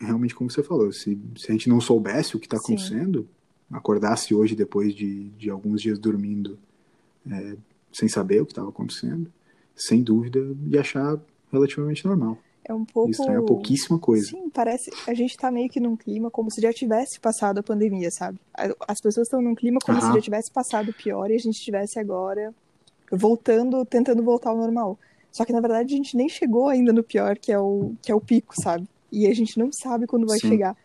realmente 0.00 0.36
como 0.36 0.48
você 0.48 0.62
falou, 0.62 0.92
se, 0.92 1.18
se 1.36 1.48
a 1.48 1.52
gente 1.52 1.68
não 1.68 1.80
soubesse 1.80 2.36
o 2.36 2.38
que 2.38 2.46
está 2.46 2.56
acontecendo, 2.56 3.28
acordasse 3.70 4.34
hoje 4.34 4.54
depois 4.54 4.94
de, 4.94 5.30
de 5.30 5.50
alguns 5.50 5.82
dias 5.82 5.98
dormindo 5.98 6.58
é, 7.30 7.56
sem 7.92 8.08
saber 8.08 8.40
o 8.40 8.46
que 8.46 8.52
estava 8.52 8.68
acontecendo, 8.68 9.30
sem 9.74 10.02
dúvida 10.02 10.40
ia 10.66 10.80
achar 10.80 11.18
relativamente 11.52 12.04
normal. 12.06 12.38
É 12.64 12.74
um 12.74 12.84
pouco. 12.84 13.10
Estranha 13.10 13.42
pouquíssima 13.42 13.98
coisa. 13.98 14.26
Sim, 14.26 14.50
parece. 14.50 14.90
A 15.06 15.14
gente 15.14 15.34
tá 15.38 15.50
meio 15.50 15.70
que 15.70 15.80
num 15.80 15.96
clima 15.96 16.30
como 16.30 16.50
se 16.50 16.60
já 16.60 16.70
tivesse 16.70 17.18
passado 17.18 17.58
a 17.58 17.62
pandemia, 17.62 18.10
sabe? 18.10 18.38
As 18.86 19.00
pessoas 19.00 19.26
estão 19.26 19.40
num 19.40 19.54
clima 19.54 19.78
como 19.82 19.98
se 20.00 20.12
já 20.12 20.20
tivesse 20.20 20.52
passado 20.52 20.90
o 20.90 20.94
pior 20.94 21.30
e 21.30 21.34
a 21.34 21.38
gente 21.38 21.56
estivesse 21.56 21.98
agora 21.98 22.54
voltando, 23.10 23.86
tentando 23.86 24.22
voltar 24.22 24.50
ao 24.50 24.56
normal. 24.58 24.98
Só 25.32 25.46
que 25.46 25.52
na 25.52 25.60
verdade 25.60 25.94
a 25.94 25.96
gente 25.96 26.14
nem 26.14 26.28
chegou 26.28 26.68
ainda 26.68 26.92
no 26.92 27.02
pior, 27.02 27.38
que 27.38 27.50
é 27.50 27.58
o, 27.58 27.94
que 28.02 28.12
é 28.12 28.14
o 28.14 28.20
pico, 28.20 28.54
sabe? 28.62 28.86
E 29.10 29.26
a 29.26 29.34
gente 29.34 29.58
não 29.58 29.70
sabe 29.72 30.06
quando 30.06 30.26
vai 30.26 30.38
Sim. 30.38 30.48
chegar. 30.48 30.76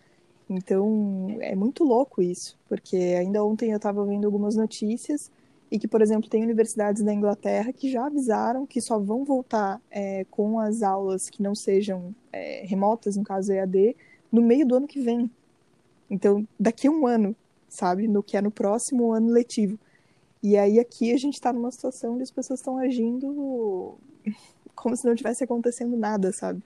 Então 0.50 1.38
é 1.40 1.56
muito 1.56 1.84
louco 1.84 2.22
isso, 2.22 2.58
porque 2.68 2.96
ainda 2.96 3.44
ontem 3.44 3.72
eu 3.72 3.78
estava 3.78 4.06
vendo 4.06 4.26
algumas 4.26 4.56
notícias 4.56 5.32
e 5.72 5.80
que, 5.80 5.88
por 5.88 6.02
exemplo, 6.02 6.30
tem 6.30 6.44
universidades 6.44 7.04
da 7.04 7.14
Inglaterra 7.14 7.74
que 7.74 7.90
já 7.90 8.06
avisaram 8.06 8.66
que 8.66 8.80
só 8.80 9.00
vão 9.00 9.26
voltar 9.26 9.82
é, 9.90 10.24
com 10.30 10.60
as 10.60 10.84
aulas 10.84 11.30
que 11.30 11.42
não 11.42 11.56
sejam 11.56 12.14
é, 12.32 12.64
remotas, 12.66 13.16
no 13.16 13.24
caso 13.24 13.52
EAD, 13.52 13.96
no 14.32 14.42
meio 14.42 14.68
do 14.68 14.76
ano 14.76 14.88
que 14.88 15.00
vem. 15.00 15.30
Então, 16.10 16.48
daqui 16.60 16.88
a 16.88 16.92
um 16.92 17.08
ano, 17.08 17.36
sabe? 17.68 18.08
No 18.08 18.22
que 18.22 18.38
é 18.38 18.42
no 18.42 18.52
próximo 18.52 19.14
ano 19.14 19.32
letivo. 19.32 19.80
E 20.44 20.56
aí 20.58 20.80
aqui 20.80 21.12
a 21.12 21.18
gente 21.18 21.36
está 21.36 21.52
numa 21.52 21.72
situação 21.72 22.14
onde 22.14 22.24
as 22.24 22.32
pessoas 22.32 22.60
estão 22.60 22.78
agindo 22.78 23.98
como 24.76 24.96
se 24.96 25.08
não 25.08 25.16
tivesse 25.16 25.44
acontecendo 25.44 25.98
nada, 25.98 26.32
sabe? 26.34 26.62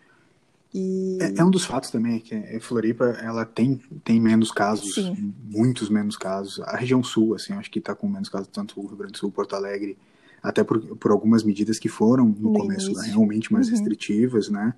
E... 0.78 1.18
É, 1.20 1.40
é, 1.40 1.44
um 1.44 1.50
dos 1.50 1.66
fatos 1.66 1.90
também 1.90 2.20
que 2.20 2.36
a 2.36 2.60
Floripa 2.62 3.06
ela 3.06 3.44
tem, 3.46 3.82
tem 4.04 4.22
menos 4.22 4.52
casos, 4.52 4.94
Sim. 4.94 5.34
muitos 5.50 5.90
menos 5.90 6.16
casos. 6.16 6.60
A 6.60 6.78
região 6.78 7.04
sul, 7.04 7.34
assim, 7.34 7.54
acho 7.54 7.72
que 7.72 7.80
está 7.80 7.96
com 7.96 8.08
menos 8.08 8.30
casos, 8.30 8.48
tanto 8.48 8.80
o 8.80 8.86
Rio 8.86 8.98
Grande 8.98 9.14
do 9.14 9.18
Sul, 9.18 9.32
Porto 9.32 9.56
Alegre, 9.56 9.98
até 10.42 10.64
por, 10.64 10.80
por 10.98 11.10
algumas 11.10 11.44
medidas 11.44 11.80
que 11.80 11.90
foram 11.90 12.28
no, 12.28 12.52
no 12.52 12.60
começo 12.60 12.94
né, 12.94 13.08
realmente 13.08 13.52
mais 13.52 13.68
uhum. 13.68 13.74
restritivas, 13.74 14.50
né? 14.50 14.76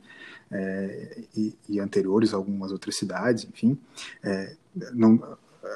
É, 0.51 1.23
e, 1.35 1.55
e, 1.67 1.79
anteriores 1.79 2.33
a 2.33 2.37
algumas 2.37 2.71
outras 2.71 2.95
cidades, 2.95 3.43
enfim. 3.43 3.77
É, 4.23 4.55
não, 4.93 5.21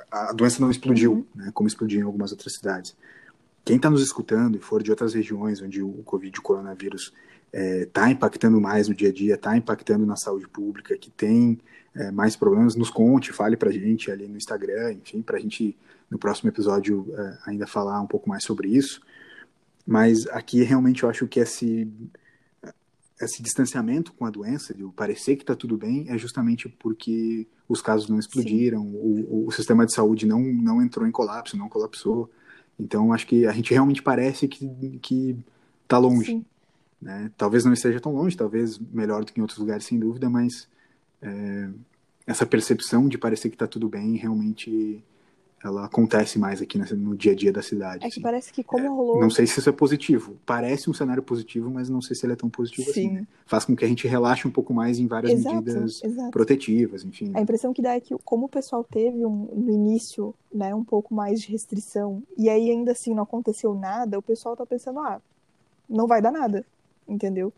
a 0.10 0.32
doença 0.32 0.62
não 0.62 0.72
explodiu, 0.72 1.12
uhum. 1.12 1.25
né, 1.36 1.51
como 1.53 1.68
explodiu 1.68 2.00
em 2.00 2.03
algumas 2.03 2.32
outras 2.32 2.53
cidades. 2.53 2.96
Quem 3.65 3.75
está 3.75 3.89
nos 3.89 4.01
escutando 4.01 4.58
e 4.58 4.60
for 4.60 4.82
de 4.82 4.89
outras 4.89 5.13
regiões 5.13 5.62
onde 5.62 5.82
o 5.82 6.01
Covid, 6.03 6.39
o 6.39 6.42
coronavírus 6.42 7.13
está 7.53 8.10
é, 8.10 8.12
impactando 8.12 8.60
mais 8.60 8.88
no 8.88 8.95
dia 8.95 9.10
a 9.10 9.13
dia, 9.13 9.36
está 9.36 9.55
impactando 9.55 10.05
na 10.05 10.15
saúde 10.15 10.48
pública, 10.48 10.98
que 10.98 11.12
tem 11.12 11.60
é, 11.95 12.10
mais 12.10 12.36
problemas, 12.36 12.75
nos 12.75 12.89
conte, 12.89 13.31
fale 13.31 13.55
para 13.55 13.69
a 13.69 13.74
gente 13.74 14.10
ali 14.12 14.27
no 14.27 14.38
Instagram, 14.38 14.93
enfim, 14.93 15.22
para 15.22 15.38
a 15.38 15.39
gente 15.39 15.77
no 16.10 16.17
próximo 16.17 16.50
episódio 16.50 17.05
é, 17.15 17.38
ainda 17.45 17.67
falar 17.67 18.01
um 18.01 18.07
pouco 18.07 18.27
mais 18.27 18.43
sobre 18.43 18.69
isso. 18.69 19.01
Mas 19.86 20.25
aqui 20.27 20.63
realmente 20.63 21.03
eu 21.03 21.10
acho 21.10 21.27
que 21.27 21.39
esse, 21.39 21.88
esse 23.22 23.43
distanciamento 23.43 24.13
com 24.13 24.25
a 24.25 24.29
doença, 24.29 24.74
de 24.74 24.83
parecer 24.95 25.36
que 25.36 25.43
está 25.43 25.55
tudo 25.55 25.77
bem, 25.77 26.05
é 26.10 26.17
justamente 26.17 26.67
porque 26.67 27.48
os 27.67 27.81
casos 27.81 28.10
não 28.10 28.17
explodiram, 28.17 28.81
o, 28.81 29.48
o, 29.48 29.51
sistema 29.51 29.86
de 29.86 29.93
saúde 29.93 30.25
não, 30.25 30.39
não 30.39 30.81
entrou 30.81 31.07
em 31.07 31.12
colapso, 31.12 31.57
não 31.57 31.69
colapsou. 31.69 32.29
Então 32.79 33.13
acho 33.13 33.27
que 33.27 33.45
a 33.45 33.51
gente 33.51 33.72
realmente 33.72 34.01
parece 34.01 34.48
que, 34.48 35.00
que 35.01 35.38
tá 35.88 35.98
longe. 35.98 36.31
Sim. 36.31 36.45
Né? 37.03 37.29
Talvez 37.38 37.65
não 37.65 37.74
esteja 37.74 38.00
tão 38.00 38.13
longe, 38.13 38.36
talvez 38.36 38.79
melhor 38.79 39.25
do 39.25 39.33
que 39.33 39.39
em 39.39 39.41
outros 39.41 39.60
lugares, 39.60 39.86
sem 39.86 40.00
dúvida, 40.00 40.29
mas 40.29 40.67
é, 41.22 41.69
essa 42.25 42.45
percepção 42.45 43.10
de 43.10 43.17
parecer 43.17 43.50
que 43.50 43.55
está 43.55 43.67
tudo 43.67 43.89
bem 43.89 44.15
realmente 44.15 45.03
ela 45.62 45.86
acontece 45.86 46.38
mais 46.38 46.62
aqui 46.62 46.77
no 46.77 47.15
dia 47.15 47.31
a 47.31 47.36
dia 47.36 47.51
da 47.51 47.62
cidade. 47.62 48.00
É 48.05 48.07
que 48.10 48.15
assim. 48.15 48.22
parece 48.22 48.51
que 48.51 48.62
como 48.62 48.86
é, 48.86 48.89
rolou... 48.89 49.22
Não 49.22 49.29
sei 49.29 49.48
se 49.48 49.60
isso 49.60 49.69
é 49.69 49.72
positivo. 49.72 50.36
Parece 50.45 50.89
um 50.89 50.93
cenário 50.93 51.24
positivo, 51.24 51.69
mas 51.69 51.88
não 51.88 52.01
sei 52.01 52.17
se 52.17 52.25
ele 52.25 52.33
é 52.33 52.36
tão 52.36 52.50
positivo 52.50 52.89
assim, 52.89 53.01
Sim. 53.01 53.07
assim. 53.07 53.15
Né? 53.19 53.27
Faz 53.45 53.63
com 53.63 53.74
que 53.74 53.86
a 53.86 53.88
gente 53.88 54.05
relaxe 54.05 54.45
um 54.45 54.51
pouco 54.51 54.74
mais 54.74 55.00
em 55.00 55.07
várias 55.07 55.31
exato, 55.31 55.55
medidas 55.55 56.03
exato. 56.03 56.31
protetivas, 56.31 57.05
enfim. 57.05 57.31
A 57.33 57.39
impressão 57.39 57.74
que 57.74 57.81
dá 57.81 57.93
é 57.93 58.01
que 58.01 58.13
como 58.25 58.48
o 58.48 58.50
pessoal 58.50 58.83
teve 58.83 59.25
um, 59.25 59.48
no 59.55 59.72
início, 59.72 60.36
né, 60.53 60.75
um 60.75 60.83
pouco 60.83 61.13
mais 61.13 61.39
de 61.39 61.50
restrição, 61.50 62.22
e 62.38 62.50
aí 62.50 62.69
ainda 62.69 62.91
assim 62.91 63.13
não 63.13 63.24
aconteceu 63.24 63.74
nada, 63.74 64.19
o 64.19 64.22
pessoal 64.22 64.57
tá 64.57 64.65
pensando, 64.65 65.00
ah, 65.00 65.22
não 65.88 66.07
vai 66.07 66.22
dar 66.22 66.33
nada 66.33 66.65
entendeu? 67.07 67.51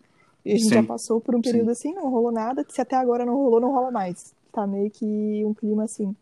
E 0.43 0.51
a 0.51 0.55
gente 0.55 0.69
Sim. 0.69 0.75
já 0.75 0.83
passou 0.83 1.19
por 1.19 1.35
um 1.35 1.41
período 1.41 1.73
Sim. 1.73 1.89
assim, 1.89 1.93
não 1.93 2.09
rolou 2.09 2.31
nada, 2.31 2.65
se 2.69 2.79
até 2.79 2.95
agora 2.95 3.25
não 3.25 3.35
rolou, 3.35 3.59
não 3.59 3.71
rola 3.71 3.91
mais. 3.91 4.33
Tá 4.51 4.67
meio 4.67 4.91
que 4.91 5.43
um 5.45 5.53
clima 5.53 5.83
assim. 5.85 6.15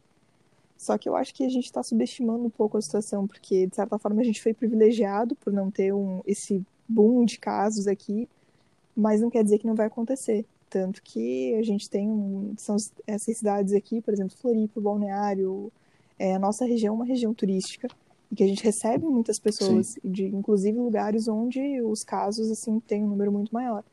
Só 0.77 0.97
que 0.97 1.07
eu 1.07 1.15
acho 1.15 1.33
que 1.33 1.45
a 1.45 1.49
gente 1.49 1.65
está 1.65 1.81
subestimando 1.83 2.45
um 2.45 2.49
pouco 2.49 2.77
a 2.77 2.81
situação, 2.81 3.27
porque 3.27 3.67
de 3.67 3.75
certa 3.75 3.97
forma 3.97 4.21
a 4.21 4.23
gente 4.23 4.41
foi 4.41 4.53
privilegiado 4.53 5.35
por 5.35 5.51
não 5.51 5.71
ter 5.71 5.93
um, 5.93 6.21
esse 6.25 6.61
boom 6.87 7.25
de 7.25 7.37
casos 7.37 7.87
aqui, 7.87 8.27
mas 8.95 9.21
não 9.21 9.29
quer 9.29 9.43
dizer 9.43 9.59
que 9.59 9.67
não 9.67 9.75
vai 9.75 9.87
acontecer. 9.87 10.45
Tanto 10.69 11.01
que 11.03 11.55
a 11.55 11.63
gente 11.63 11.89
tem 11.89 12.09
um, 12.09 12.53
são 12.57 12.75
essas 13.05 13.37
cidades 13.37 13.73
aqui, 13.73 14.01
por 14.01 14.13
exemplo, 14.13 14.35
Floripa, 14.35 14.81
Balneário, 14.81 15.71
é, 16.17 16.35
a 16.35 16.39
nossa 16.39 16.65
região 16.65 16.93
é 16.93 16.97
uma 16.97 17.05
região 17.05 17.33
turística, 17.33 17.87
e 18.33 18.35
que 18.35 18.43
a 18.43 18.47
gente 18.47 18.63
recebe 18.63 19.05
muitas 19.05 19.37
pessoas, 19.37 19.89
Sim. 19.89 19.99
de 20.03 20.25
inclusive 20.25 20.75
lugares 20.75 21.27
onde 21.27 21.79
os 21.83 22.03
casos 22.03 22.49
assim 22.49 22.79
têm 22.79 23.03
um 23.03 23.09
número 23.09 23.31
muito 23.31 23.53
maior. 23.53 23.83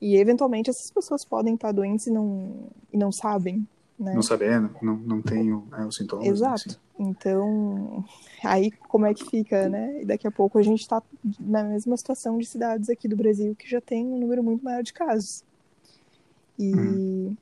E 0.00 0.16
eventualmente 0.16 0.70
essas 0.70 0.90
pessoas 0.90 1.22
podem 1.22 1.54
estar 1.54 1.70
doentes 1.70 2.06
e 2.06 2.10
não, 2.10 2.70
e 2.90 2.96
não 2.96 3.12
sabem. 3.12 3.68
Né? 3.98 4.14
Não 4.14 4.22
sabendo, 4.22 4.70
não, 4.80 4.96
não 4.96 5.20
tem 5.20 5.50
é, 5.50 5.84
os 5.84 5.96
sintomas. 5.96 6.24
Né, 6.24 6.32
Exato. 6.32 6.70
Assim. 6.70 6.78
Então, 6.98 8.02
aí 8.42 8.70
como 8.88 9.04
é 9.04 9.12
que 9.12 9.28
fica, 9.28 9.68
né? 9.68 10.00
E 10.00 10.06
daqui 10.06 10.26
a 10.26 10.30
pouco 10.30 10.58
a 10.58 10.62
gente 10.62 10.80
está 10.80 11.02
na 11.38 11.62
mesma 11.62 11.96
situação 11.98 12.38
de 12.38 12.46
cidades 12.46 12.88
aqui 12.88 13.06
do 13.06 13.16
Brasil 13.16 13.54
que 13.54 13.68
já 13.68 13.82
tem 13.82 14.06
um 14.06 14.18
número 14.18 14.42
muito 14.42 14.64
maior 14.64 14.82
de 14.82 14.94
casos. 14.94 15.44
E, 16.58 16.74
hum 16.74 17.36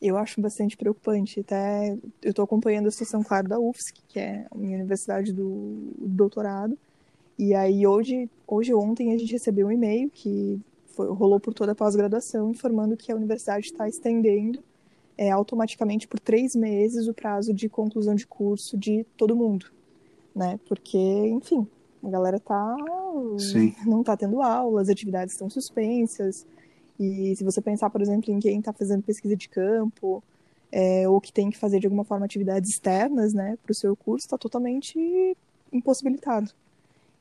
eu 0.00 0.16
acho 0.16 0.40
bastante 0.40 0.76
preocupante. 0.76 1.40
Até 1.40 1.96
eu 2.22 2.30
estou 2.30 2.44
acompanhando 2.44 2.88
a 2.88 2.90
situação, 2.90 3.22
claro, 3.22 3.48
da 3.48 3.58
UFSC, 3.58 3.92
que 4.08 4.18
é 4.18 4.46
a 4.50 4.56
minha 4.56 4.76
universidade 4.78 5.32
do 5.32 5.92
doutorado. 5.98 6.78
E 7.38 7.54
aí 7.54 7.86
hoje, 7.86 8.28
hoje 8.46 8.74
ontem 8.74 9.12
a 9.14 9.18
gente 9.18 9.32
recebeu 9.32 9.66
um 9.66 9.72
e-mail 9.72 10.10
que 10.10 10.60
foi, 10.94 11.08
rolou 11.08 11.40
por 11.40 11.54
toda 11.54 11.72
a 11.72 11.74
pós-graduação, 11.74 12.50
informando 12.50 12.96
que 12.96 13.10
a 13.10 13.16
universidade 13.16 13.66
está 13.66 13.88
estendendo 13.88 14.62
é, 15.16 15.30
automaticamente 15.30 16.08
por 16.08 16.18
três 16.18 16.54
meses 16.54 17.06
o 17.06 17.14
prazo 17.14 17.52
de 17.52 17.68
conclusão 17.68 18.14
de 18.14 18.26
curso 18.26 18.76
de 18.76 19.04
todo 19.16 19.36
mundo, 19.36 19.66
né? 20.34 20.58
Porque, 20.66 20.98
enfim, 20.98 21.66
a 22.02 22.08
galera 22.08 22.40
tá 22.40 22.76
Sim. 23.38 23.74
não 23.86 24.00
está 24.00 24.16
tendo 24.16 24.40
aula, 24.40 24.80
as 24.80 24.88
atividades 24.88 25.34
estão 25.34 25.50
suspensas. 25.50 26.46
E 27.00 27.34
se 27.34 27.42
você 27.42 27.62
pensar, 27.62 27.88
por 27.88 28.02
exemplo, 28.02 28.30
em 28.30 28.38
quem 28.38 28.58
está 28.58 28.74
fazendo 28.74 29.02
pesquisa 29.02 29.34
de 29.34 29.48
campo, 29.48 30.22
é, 30.70 31.08
ou 31.08 31.18
que 31.18 31.32
tem 31.32 31.48
que 31.48 31.56
fazer 31.56 31.80
de 31.80 31.86
alguma 31.86 32.04
forma 32.04 32.26
atividades 32.26 32.68
externas, 32.68 33.32
né, 33.32 33.56
para 33.62 33.72
o 33.72 33.74
seu 33.74 33.96
curso, 33.96 34.26
está 34.26 34.36
totalmente 34.36 35.34
impossibilitado. 35.72 36.52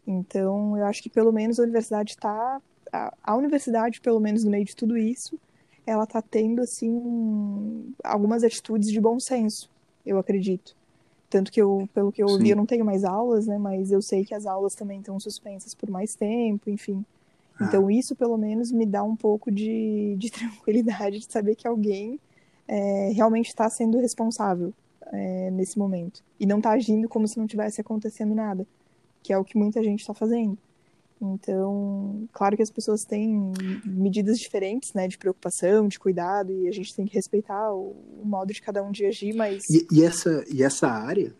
Então, 0.05 0.77
eu 0.77 0.85
acho 0.85 1.01
que 1.01 1.09
pelo 1.09 1.31
menos 1.31 1.59
a 1.59 1.63
universidade 1.63 2.11
está, 2.11 2.61
a, 2.91 3.13
a, 3.23 3.35
universidade, 3.37 4.01
pelo 4.01 4.19
menos 4.19 4.43
no 4.43 4.51
meio 4.51 4.65
de 4.65 4.75
tudo 4.75 4.97
isso, 4.97 5.39
ela 5.87 6.03
está 6.03 6.21
tendo 6.21 6.61
assim 6.61 7.93
algumas 8.03 8.43
atitudes 8.43 8.91
de 8.91 8.99
bom 8.99 9.17
senso, 9.17 9.69
eu 10.05 10.19
acredito. 10.19 10.75
Tanto 11.29 11.53
que 11.53 11.61
eu, 11.61 11.87
pelo 11.93 12.11
que 12.11 12.21
eu 12.21 12.27
ouvi, 12.27 12.49
eu 12.49 12.57
não 12.57 12.65
tenho 12.65 12.83
mais 12.83 13.05
aulas, 13.05 13.47
né, 13.47 13.57
mas 13.57 13.93
eu 13.93 14.01
sei 14.01 14.25
que 14.25 14.33
as 14.33 14.45
aulas 14.45 14.75
também 14.75 14.99
estão 14.99 15.17
suspensas 15.21 15.73
por 15.73 15.89
mais 15.89 16.15
tempo, 16.15 16.69
enfim. 16.69 17.05
Ah. 17.59 17.65
Então, 17.65 17.89
isso 17.89 18.15
pelo 18.15 18.37
menos 18.37 18.71
me 18.71 18.85
dá 18.85 19.03
um 19.03 19.15
pouco 19.15 19.51
de, 19.51 20.15
de 20.17 20.29
tranquilidade 20.31 21.19
de 21.19 21.31
saber 21.31 21.55
que 21.55 21.67
alguém 21.67 22.19
é, 22.67 23.11
realmente 23.13 23.47
está 23.47 23.69
sendo 23.69 23.99
responsável 23.99 24.73
é, 25.11 25.51
nesse 25.51 25.77
momento. 25.77 26.23
E 26.39 26.45
não 26.45 26.57
está 26.57 26.71
agindo 26.71 27.09
como 27.09 27.27
se 27.27 27.37
não 27.37 27.47
tivesse 27.47 27.81
acontecendo 27.81 28.33
nada, 28.33 28.65
que 29.21 29.33
é 29.33 29.37
o 29.37 29.43
que 29.43 29.57
muita 29.57 29.83
gente 29.83 29.99
está 29.99 30.13
fazendo. 30.13 30.57
Então, 31.21 32.29
claro 32.31 32.55
que 32.55 32.63
as 32.63 32.71
pessoas 32.71 33.03
têm 33.03 33.51
medidas 33.85 34.39
diferentes, 34.39 34.93
né, 34.93 35.05
de 35.05 35.17
preocupação, 35.17 35.87
de 35.87 35.99
cuidado, 35.99 36.51
e 36.53 36.67
a 36.67 36.71
gente 36.71 36.95
tem 36.95 37.05
que 37.05 37.13
respeitar 37.13 37.73
o, 37.73 37.93
o 38.21 38.25
modo 38.25 38.53
de 38.53 38.61
cada 38.61 38.81
um 38.81 38.89
de 38.89 39.05
agir, 39.05 39.35
mas... 39.35 39.69
E, 39.69 39.85
e, 39.91 40.03
essa, 40.03 40.45
e 40.49 40.63
essa 40.63 40.87
área, 40.87 41.35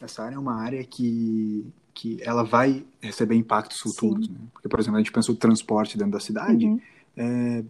essa 0.00 0.22
área 0.22 0.36
é 0.36 0.38
uma 0.38 0.54
área 0.54 0.84
que 0.84 1.66
que 1.96 2.18
ela 2.22 2.44
vai 2.44 2.84
receber 3.00 3.34
impactos 3.36 3.78
futuros. 3.80 4.28
Né? 4.28 4.36
Porque, 4.52 4.68
por 4.68 4.78
exemplo, 4.78 4.96
a 4.96 5.00
gente 5.00 5.10
pensa 5.10 5.32
o 5.32 5.34
transporte 5.34 5.96
dentro 5.96 6.12
da 6.12 6.20
cidade, 6.20 6.66
uhum. 6.66 6.80
é, 7.16 7.64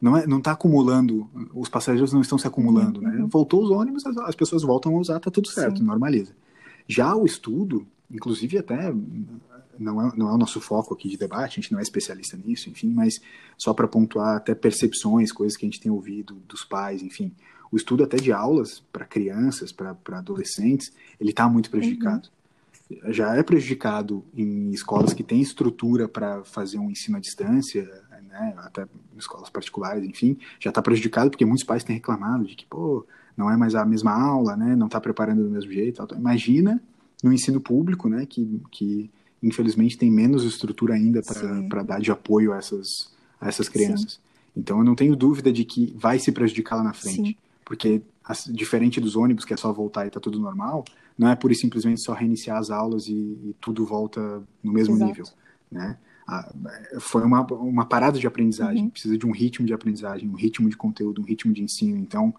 não 0.00 0.16
é, 0.16 0.24
está 0.24 0.52
acumulando, 0.52 1.28
os 1.54 1.68
passageiros 1.68 2.10
não 2.10 2.22
estão 2.22 2.38
se 2.38 2.46
acumulando, 2.46 3.02
né? 3.02 3.10
uhum. 3.10 3.22
né? 3.24 3.28
Voltou 3.30 3.62
os 3.62 3.70
ônibus, 3.70 4.06
as, 4.06 4.16
as, 4.16 4.34
pessoas 4.34 4.62
voltam 4.62 4.96
a 4.96 4.98
usar, 4.98 5.20
tá 5.20 5.30
tudo 5.30 5.48
certo, 5.48 5.78
Sim. 5.78 5.84
normaliza. 5.84 6.32
Já 6.88 7.14
o 7.14 7.26
estudo, 7.26 7.86
inclusive 8.10 8.56
até 8.56 8.94
não 9.78 10.00
é, 10.00 10.16
não 10.16 10.30
é 10.30 10.32
o 10.32 10.38
nosso 10.38 10.58
foco 10.58 10.94
aqui 10.94 11.10
de 11.10 11.18
debate, 11.18 11.60
a 11.60 11.62
gente 11.62 11.70
não 11.70 11.78
é 11.78 11.82
especialista 11.82 12.34
nisso, 12.42 12.70
enfim, 12.70 12.88
mas 12.88 13.20
só 13.58 13.74
para 13.74 13.86
pontuar 13.86 14.36
até 14.36 14.54
percepções, 14.54 15.30
coisas 15.30 15.54
que 15.54 15.66
a 15.66 15.68
gente 15.68 15.80
tem 15.80 15.92
ouvido 15.92 16.34
dos 16.48 16.64
pais, 16.64 17.02
enfim, 17.02 17.30
o 17.70 17.76
estudo 17.76 18.04
até 18.04 18.16
de 18.16 18.32
aulas 18.32 18.82
para 18.90 19.04
crianças, 19.04 19.70
para 19.70 19.94
adolescentes, 20.12 20.90
ele 21.20 21.30
está 21.30 21.46
muito 21.46 21.68
prejudicado. 21.68 22.28
Uhum. 22.28 22.35
Já 23.08 23.34
é 23.34 23.42
prejudicado 23.42 24.24
em 24.34 24.70
escolas 24.70 25.12
que 25.12 25.24
têm 25.24 25.40
estrutura 25.40 26.08
para 26.08 26.44
fazer 26.44 26.78
um 26.78 26.90
ensino 26.90 27.16
à 27.16 27.20
distância, 27.20 27.82
né, 28.22 28.54
até 28.58 28.86
escolas 29.16 29.50
particulares, 29.50 30.04
enfim, 30.04 30.36
já 30.60 30.70
está 30.70 30.80
prejudicado 30.80 31.30
porque 31.30 31.44
muitos 31.44 31.64
pais 31.64 31.82
têm 31.82 31.96
reclamado 31.96 32.44
de 32.44 32.54
que, 32.54 32.66
pô, 32.66 33.04
não 33.36 33.50
é 33.50 33.56
mais 33.56 33.74
a 33.74 33.84
mesma 33.84 34.12
aula, 34.12 34.56
né, 34.56 34.76
não 34.76 34.86
está 34.86 35.00
preparando 35.00 35.42
do 35.42 35.50
mesmo 35.50 35.72
jeito. 35.72 36.06
Tal. 36.06 36.18
Imagina 36.18 36.80
no 37.22 37.32
ensino 37.32 37.60
público, 37.60 38.08
né, 38.08 38.24
que, 38.26 38.60
que 38.70 39.10
infelizmente 39.42 39.98
tem 39.98 40.10
menos 40.10 40.44
estrutura 40.44 40.94
ainda 40.94 41.22
para 41.68 41.82
dar 41.82 42.00
de 42.00 42.10
apoio 42.10 42.52
a 42.52 42.58
essas, 42.58 43.12
a 43.40 43.48
essas 43.48 43.68
crianças. 43.68 44.14
Sim. 44.14 44.18
Então 44.56 44.78
eu 44.78 44.84
não 44.84 44.94
tenho 44.94 45.16
dúvida 45.16 45.52
de 45.52 45.64
que 45.64 45.94
vai 45.96 46.18
se 46.18 46.32
prejudicar 46.32 46.76
lá 46.76 46.84
na 46.84 46.92
frente. 46.92 47.30
Sim. 47.30 47.36
Porque, 47.64 48.00
diferente 48.50 49.00
dos 49.00 49.16
ônibus, 49.16 49.44
que 49.44 49.52
é 49.52 49.56
só 49.56 49.72
voltar 49.72 50.06
e 50.06 50.10
tá 50.10 50.20
tudo 50.20 50.38
normal, 50.38 50.84
não 51.18 51.28
é 51.28 51.38
e 51.50 51.54
simplesmente 51.54 52.00
só 52.00 52.12
reiniciar 52.12 52.58
as 52.58 52.70
aulas 52.70 53.08
e, 53.08 53.12
e 53.12 53.56
tudo 53.60 53.84
volta 53.84 54.42
no 54.62 54.72
mesmo 54.72 54.94
Exato. 54.94 55.10
nível. 55.10 55.26
Né? 55.70 55.96
foi 56.98 57.22
uma, 57.22 57.42
uma 57.42 57.86
parada 57.86 58.18
de 58.18 58.26
aprendizagem, 58.26 58.84
uhum. 58.84 58.90
precisa 58.90 59.16
de 59.16 59.24
um 59.24 59.30
ritmo 59.30 59.64
de 59.64 59.72
aprendizagem, 59.72 60.28
um 60.28 60.34
ritmo 60.34 60.68
de 60.68 60.76
conteúdo, 60.76 61.20
um 61.20 61.24
ritmo 61.24 61.52
de 61.52 61.62
ensino. 61.62 61.98
Então, 61.98 62.34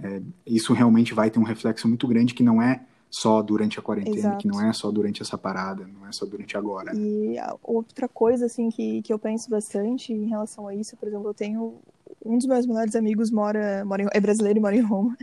é, 0.00 0.22
isso 0.46 0.72
realmente 0.72 1.12
vai 1.12 1.30
ter 1.30 1.38
um 1.38 1.44
reflexo 1.44 1.88
muito 1.88 2.06
grande 2.06 2.34
que 2.34 2.42
não 2.42 2.62
é 2.62 2.82
só 3.10 3.42
durante 3.42 3.78
a 3.78 3.82
quarentena, 3.82 4.16
Exato. 4.16 4.38
que 4.38 4.48
não 4.48 4.64
é 4.64 4.72
só 4.72 4.90
durante 4.90 5.20
essa 5.20 5.36
parada, 5.36 5.86
não 5.86 6.06
é 6.06 6.12
só 6.12 6.24
durante 6.24 6.56
agora. 6.56 6.92
E 6.94 7.36
outra 7.62 8.08
coisa, 8.08 8.46
assim, 8.46 8.70
que, 8.70 9.02
que 9.02 9.12
eu 9.12 9.18
penso 9.18 9.50
bastante 9.50 10.12
em 10.12 10.28
relação 10.28 10.68
a 10.68 10.74
isso, 10.74 10.96
por 10.96 11.08
exemplo, 11.08 11.28
eu 11.28 11.34
tenho... 11.34 11.74
Um 12.24 12.38
dos 12.38 12.46
meus 12.46 12.66
melhores 12.66 12.94
amigos 12.94 13.32
mora, 13.32 13.84
mora 13.84 14.02
em, 14.02 14.06
é 14.12 14.20
brasileiro 14.20 14.58
e 14.58 14.62
mora 14.62 14.76
em 14.76 14.80
Roma, 14.80 15.16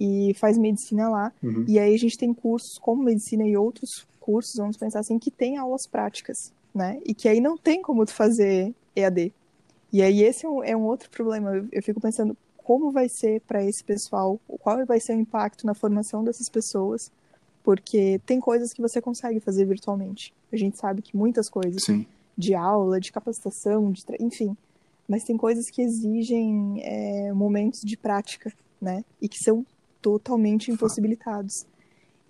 e 0.00 0.32
faz 0.32 0.56
medicina 0.56 1.10
lá. 1.10 1.30
Uhum. 1.42 1.66
E 1.68 1.78
aí 1.78 1.94
a 1.94 1.98
gente 1.98 2.16
tem 2.16 2.32
cursos 2.32 2.78
como 2.78 3.02
medicina 3.02 3.46
e 3.46 3.54
outros 3.54 4.08
cursos, 4.18 4.54
vamos 4.56 4.78
pensar 4.78 5.00
assim, 5.00 5.18
que 5.18 5.30
tem 5.30 5.58
aulas 5.58 5.86
práticas, 5.86 6.52
né? 6.74 6.98
E 7.04 7.12
que 7.12 7.28
aí 7.28 7.38
não 7.38 7.58
tem 7.58 7.82
como 7.82 8.06
tu 8.06 8.14
fazer 8.14 8.74
EAD. 8.96 9.30
E 9.92 10.02
aí 10.02 10.22
esse 10.22 10.46
é 10.46 10.48
um, 10.48 10.64
é 10.64 10.74
um 10.74 10.84
outro 10.84 11.10
problema. 11.10 11.54
Eu, 11.54 11.68
eu 11.70 11.82
fico 11.82 12.00
pensando 12.00 12.34
como 12.56 12.90
vai 12.90 13.10
ser 13.10 13.42
para 13.42 13.62
esse 13.62 13.84
pessoal, 13.84 14.40
qual 14.60 14.86
vai 14.86 14.98
ser 15.00 15.14
o 15.14 15.20
impacto 15.20 15.66
na 15.66 15.74
formação 15.74 16.24
dessas 16.24 16.48
pessoas, 16.48 17.12
porque 17.62 18.18
tem 18.24 18.40
coisas 18.40 18.72
que 18.72 18.80
você 18.80 19.02
consegue 19.02 19.38
fazer 19.38 19.66
virtualmente. 19.66 20.32
A 20.50 20.56
gente 20.56 20.78
sabe 20.78 21.02
que 21.02 21.14
muitas 21.14 21.50
coisas 21.50 21.82
Sim. 21.84 22.06
de 22.38 22.54
aula, 22.54 22.98
de 22.98 23.12
capacitação, 23.12 23.92
de 23.92 24.02
enfim, 24.18 24.56
mas 25.06 25.24
tem 25.24 25.36
coisas 25.36 25.68
que 25.68 25.82
exigem 25.82 26.80
é, 26.82 27.32
momentos 27.34 27.80
de 27.80 27.98
prática, 27.98 28.50
né? 28.80 29.04
E 29.20 29.28
que 29.28 29.36
são 29.38 29.66
totalmente 30.00 30.70
impossibilitados. 30.70 31.66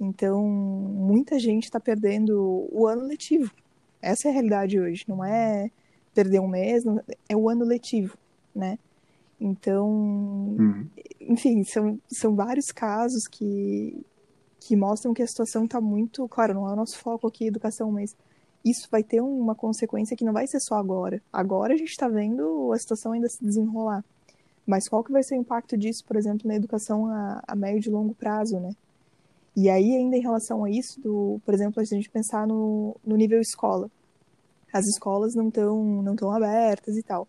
Então, 0.00 0.42
muita 0.48 1.38
gente 1.38 1.64
está 1.64 1.78
perdendo 1.78 2.68
o 2.72 2.86
ano 2.86 3.02
letivo. 3.02 3.52
Essa 4.00 4.28
é 4.28 4.30
a 4.30 4.34
realidade 4.34 4.80
hoje. 4.80 5.04
Não 5.06 5.22
é 5.24 5.70
perder 6.14 6.40
um 6.40 6.48
mês, 6.48 6.84
é 7.28 7.36
o 7.36 7.48
ano 7.48 7.64
letivo, 7.64 8.16
né? 8.54 8.78
Então, 9.40 9.88
uhum. 9.88 10.86
enfim, 11.20 11.64
são, 11.64 11.98
são 12.08 12.34
vários 12.34 12.70
casos 12.72 13.26
que, 13.26 14.04
que 14.58 14.76
mostram 14.76 15.14
que 15.14 15.22
a 15.22 15.26
situação 15.26 15.64
está 15.64 15.80
muito. 15.80 16.28
Claro, 16.28 16.54
não 16.54 16.68
é 16.68 16.72
o 16.72 16.76
nosso 16.76 16.98
foco 16.98 17.26
aqui, 17.26 17.46
educação, 17.46 17.90
mas 17.90 18.14
isso 18.64 18.88
vai 18.90 19.02
ter 19.02 19.20
uma 19.20 19.54
consequência 19.54 20.16
que 20.16 20.24
não 20.24 20.32
vai 20.32 20.46
ser 20.46 20.60
só 20.60 20.74
agora. 20.74 21.22
Agora 21.32 21.72
a 21.72 21.76
gente 21.76 21.90
está 21.90 22.08
vendo 22.08 22.70
a 22.72 22.78
situação 22.78 23.12
ainda 23.12 23.28
se 23.28 23.42
desenrolar. 23.42 24.04
Mas 24.70 24.88
qual 24.88 25.02
que 25.02 25.12
vai 25.12 25.22
ser 25.22 25.34
o 25.34 25.40
impacto 25.40 25.76
disso, 25.76 26.04
por 26.04 26.16
exemplo, 26.16 26.46
na 26.46 26.54
educação 26.54 27.06
a, 27.08 27.42
a 27.46 27.56
médio 27.56 27.90
e 27.90 27.92
longo 27.92 28.14
prazo, 28.14 28.60
né? 28.60 28.70
E 29.56 29.68
aí, 29.68 29.96
ainda 29.96 30.16
em 30.16 30.20
relação 30.20 30.64
a 30.64 30.70
isso, 30.70 31.00
do, 31.00 31.40
por 31.44 31.52
exemplo, 31.52 31.80
a 31.80 31.84
gente 31.84 32.08
pensar 32.08 32.46
no, 32.46 32.96
no 33.04 33.16
nível 33.16 33.40
escola. 33.40 33.90
As 34.72 34.86
escolas 34.86 35.34
não 35.34 35.48
estão 35.48 36.02
não 36.02 36.14
tão 36.14 36.30
abertas 36.30 36.96
e 36.96 37.02
tal. 37.02 37.26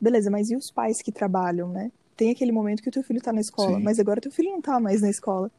Beleza, 0.00 0.30
mas 0.30 0.50
e 0.50 0.56
os 0.56 0.70
pais 0.70 1.02
que 1.02 1.10
trabalham, 1.10 1.68
né? 1.68 1.90
Tem 2.16 2.30
aquele 2.30 2.52
momento 2.52 2.82
que 2.82 2.88
o 2.88 2.92
teu 2.92 3.02
filho 3.02 3.18
está 3.18 3.32
na 3.32 3.40
escola, 3.40 3.76
Sim. 3.78 3.82
mas 3.82 3.98
agora 3.98 4.20
teu 4.20 4.30
filho 4.30 4.50
não 4.50 4.60
está 4.60 4.78
mais 4.78 5.02
na 5.02 5.10
escola 5.10 5.50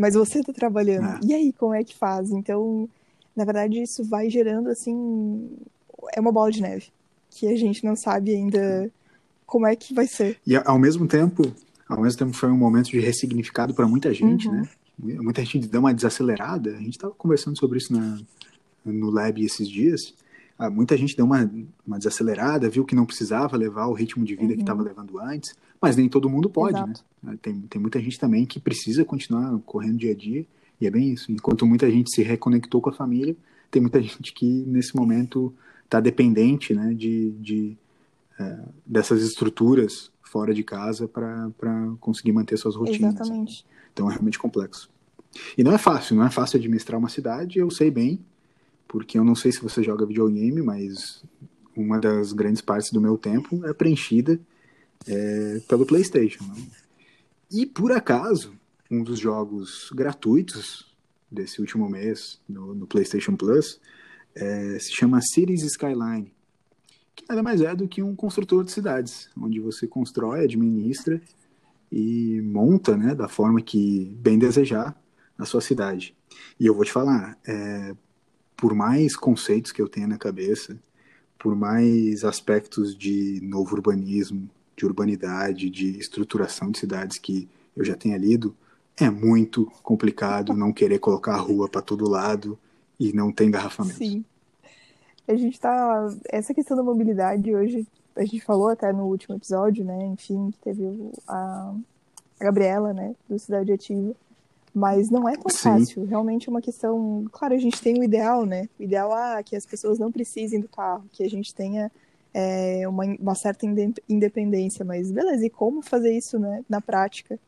mas 0.00 0.14
você 0.14 0.42
tá 0.42 0.50
trabalhando. 0.50 1.08
É. 1.08 1.20
E 1.22 1.34
aí, 1.34 1.52
como 1.52 1.74
é 1.74 1.84
que 1.84 1.94
faz? 1.94 2.30
Então, 2.30 2.88
na 3.36 3.44
verdade, 3.44 3.82
isso 3.82 4.02
vai 4.02 4.30
gerando, 4.30 4.70
assim, 4.70 5.58
é 6.14 6.20
uma 6.20 6.32
bola 6.32 6.50
de 6.50 6.62
neve, 6.62 6.86
que 7.28 7.46
a 7.46 7.54
gente 7.54 7.84
não 7.84 7.94
sabe 7.94 8.34
ainda 8.34 8.90
como 9.50 9.66
é 9.66 9.74
que 9.74 9.92
vai 9.92 10.06
ser. 10.06 10.38
E 10.46 10.54
ao 10.54 10.78
mesmo 10.78 11.08
tempo, 11.08 11.42
ao 11.88 12.00
mesmo 12.00 12.16
tempo 12.20 12.32
foi 12.32 12.48
um 12.48 12.56
momento 12.56 12.88
de 12.88 13.00
ressignificado 13.00 13.74
para 13.74 13.86
muita 13.86 14.14
gente, 14.14 14.46
uhum. 14.46 14.54
né? 14.54 14.68
Muita 14.96 15.44
gente 15.44 15.66
deu 15.66 15.80
uma 15.80 15.92
desacelerada. 15.92 16.76
A 16.76 16.78
gente 16.78 16.92
estava 16.92 17.12
conversando 17.14 17.58
sobre 17.58 17.78
isso 17.78 17.92
na, 17.92 18.20
no 18.84 19.10
lab 19.10 19.44
esses 19.44 19.68
dias. 19.68 20.14
Ah, 20.56 20.70
muita 20.70 20.96
gente 20.96 21.16
deu 21.16 21.24
uma, 21.24 21.50
uma 21.84 21.98
desacelerada, 21.98 22.70
viu 22.70 22.84
que 22.84 22.94
não 22.94 23.04
precisava 23.04 23.56
levar 23.56 23.88
o 23.88 23.92
ritmo 23.92 24.24
de 24.24 24.36
vida 24.36 24.50
uhum. 24.50 24.54
que 24.54 24.62
estava 24.62 24.82
levando 24.82 25.18
antes, 25.18 25.52
mas 25.82 25.96
nem 25.96 26.08
todo 26.08 26.30
mundo 26.30 26.48
pode, 26.48 26.74
né? 26.74 26.82
Exato. 26.82 27.04
né? 27.20 27.38
Tem, 27.42 27.60
tem 27.62 27.80
muita 27.80 27.98
gente 27.98 28.20
também 28.20 28.46
que 28.46 28.60
precisa 28.60 29.04
continuar 29.04 29.58
correndo 29.66 29.98
dia 29.98 30.12
a 30.12 30.14
dia, 30.14 30.46
e 30.80 30.86
é 30.86 30.90
bem 30.90 31.10
isso. 31.10 31.32
Enquanto 31.32 31.66
muita 31.66 31.90
gente 31.90 32.14
se 32.14 32.22
reconectou 32.22 32.80
com 32.80 32.90
a 32.90 32.92
família, 32.92 33.34
tem 33.68 33.82
muita 33.82 34.00
gente 34.02 34.32
que 34.32 34.46
nesse 34.46 34.94
momento 34.94 35.52
está 35.86 35.98
dependente 35.98 36.72
né, 36.72 36.94
de, 36.94 37.32
de 37.40 37.76
é, 38.40 38.58
dessas 38.86 39.22
estruturas 39.22 40.10
fora 40.22 40.54
de 40.54 40.64
casa 40.64 41.06
para 41.06 41.92
conseguir 42.00 42.32
manter 42.32 42.56
suas 42.56 42.74
rotinas. 42.74 43.14
Exatamente. 43.14 43.66
Então 43.92 44.08
é 44.08 44.12
realmente 44.14 44.38
complexo. 44.38 44.88
E 45.58 45.62
não 45.62 45.72
é 45.72 45.78
fácil, 45.78 46.16
não 46.16 46.24
é 46.24 46.30
fácil 46.30 46.58
administrar 46.58 46.98
uma 46.98 47.08
cidade, 47.08 47.58
eu 47.58 47.70
sei 47.70 47.90
bem, 47.90 48.24
porque 48.88 49.18
eu 49.18 49.24
não 49.24 49.34
sei 49.34 49.52
se 49.52 49.60
você 49.60 49.82
joga 49.82 50.06
videogame, 50.06 50.62
mas 50.62 51.22
uma 51.76 52.00
das 52.00 52.32
grandes 52.32 52.62
partes 52.62 52.90
do 52.90 53.00
meu 53.00 53.18
tempo 53.18 53.64
é 53.66 53.72
preenchida 53.72 54.40
é, 55.06 55.60
pelo 55.68 55.86
PlayStation. 55.86 56.44
Né? 56.44 56.66
E 57.50 57.66
por 57.66 57.92
acaso, 57.92 58.54
um 58.90 59.04
dos 59.04 59.18
jogos 59.18 59.90
gratuitos 59.94 60.90
desse 61.30 61.60
último 61.60 61.88
mês 61.88 62.40
no, 62.48 62.74
no 62.74 62.86
PlayStation 62.86 63.36
Plus 63.36 63.80
é, 64.34 64.78
se 64.78 64.92
chama 64.92 65.20
Cities 65.20 65.62
Skyline, 65.62 66.32
nada 67.28 67.42
mais 67.42 67.60
é 67.60 67.74
do 67.74 67.88
que 67.88 68.02
um 68.02 68.14
construtor 68.14 68.64
de 68.64 68.72
cidades, 68.72 69.28
onde 69.36 69.60
você 69.60 69.86
constrói, 69.86 70.44
administra 70.44 71.20
e 71.90 72.40
monta, 72.42 72.96
né, 72.96 73.14
da 73.14 73.28
forma 73.28 73.60
que 73.60 74.12
bem 74.16 74.38
desejar 74.38 74.96
a 75.36 75.44
sua 75.44 75.60
cidade. 75.60 76.14
E 76.58 76.66
eu 76.66 76.74
vou 76.74 76.84
te 76.84 76.92
falar, 76.92 77.38
é, 77.46 77.94
por 78.56 78.74
mais 78.74 79.16
conceitos 79.16 79.72
que 79.72 79.80
eu 79.80 79.88
tenha 79.88 80.06
na 80.06 80.18
cabeça, 80.18 80.78
por 81.38 81.56
mais 81.56 82.24
aspectos 82.24 82.94
de 82.94 83.40
novo 83.42 83.74
urbanismo, 83.74 84.48
de 84.76 84.84
urbanidade, 84.84 85.70
de 85.70 85.98
estruturação 85.98 86.70
de 86.70 86.78
cidades 86.78 87.18
que 87.18 87.48
eu 87.76 87.84
já 87.84 87.94
tenha 87.94 88.16
lido, 88.18 88.54
é 88.96 89.08
muito 89.08 89.66
complicado 89.82 90.54
não 90.54 90.72
querer 90.72 90.98
colocar 90.98 91.34
a 91.34 91.40
rua 91.40 91.68
para 91.68 91.80
todo 91.80 92.08
lado 92.08 92.58
e 92.98 93.12
não 93.12 93.32
ter 93.32 93.46
engarrafamento. 93.46 93.96
Sim. 93.96 94.24
A 95.30 95.36
gente 95.36 95.60
tá. 95.60 96.08
Essa 96.28 96.52
questão 96.52 96.76
da 96.76 96.82
mobilidade 96.82 97.54
hoje, 97.54 97.86
a 98.16 98.22
gente 98.22 98.40
falou 98.40 98.68
até 98.68 98.92
no 98.92 99.04
último 99.06 99.36
episódio, 99.36 99.84
né? 99.84 100.06
Enfim, 100.06 100.50
que 100.50 100.58
teve 100.58 101.10
a, 101.28 101.72
a 102.40 102.44
Gabriela, 102.44 102.92
né? 102.92 103.14
Do 103.28 103.38
Cidade 103.38 103.72
Ativa. 103.72 104.12
Mas 104.74 105.08
não 105.08 105.28
é 105.28 105.36
tão 105.36 105.50
Sim. 105.50 105.58
fácil. 105.58 106.04
Realmente 106.04 106.48
é 106.48 106.50
uma 106.50 106.60
questão. 106.60 107.24
Claro, 107.30 107.54
a 107.54 107.58
gente 107.58 107.80
tem 107.80 107.98
o 107.98 108.04
ideal, 108.04 108.44
né? 108.44 108.68
O 108.78 108.82
ideal 108.82 109.16
é 109.16 109.42
que 109.42 109.54
as 109.54 109.64
pessoas 109.64 109.98
não 109.98 110.10
precisem 110.10 110.60
do 110.60 110.68
carro, 110.68 111.04
que 111.12 111.22
a 111.22 111.30
gente 111.30 111.54
tenha 111.54 111.90
é, 112.34 112.88
uma, 112.88 113.04
uma 113.20 113.34
certa 113.34 113.66
independência, 114.08 114.84
mas 114.84 115.10
beleza, 115.10 115.46
e 115.46 115.50
como 115.50 115.82
fazer 115.82 116.16
isso 116.16 116.38
né, 116.38 116.64
na 116.68 116.80
prática? 116.80 117.38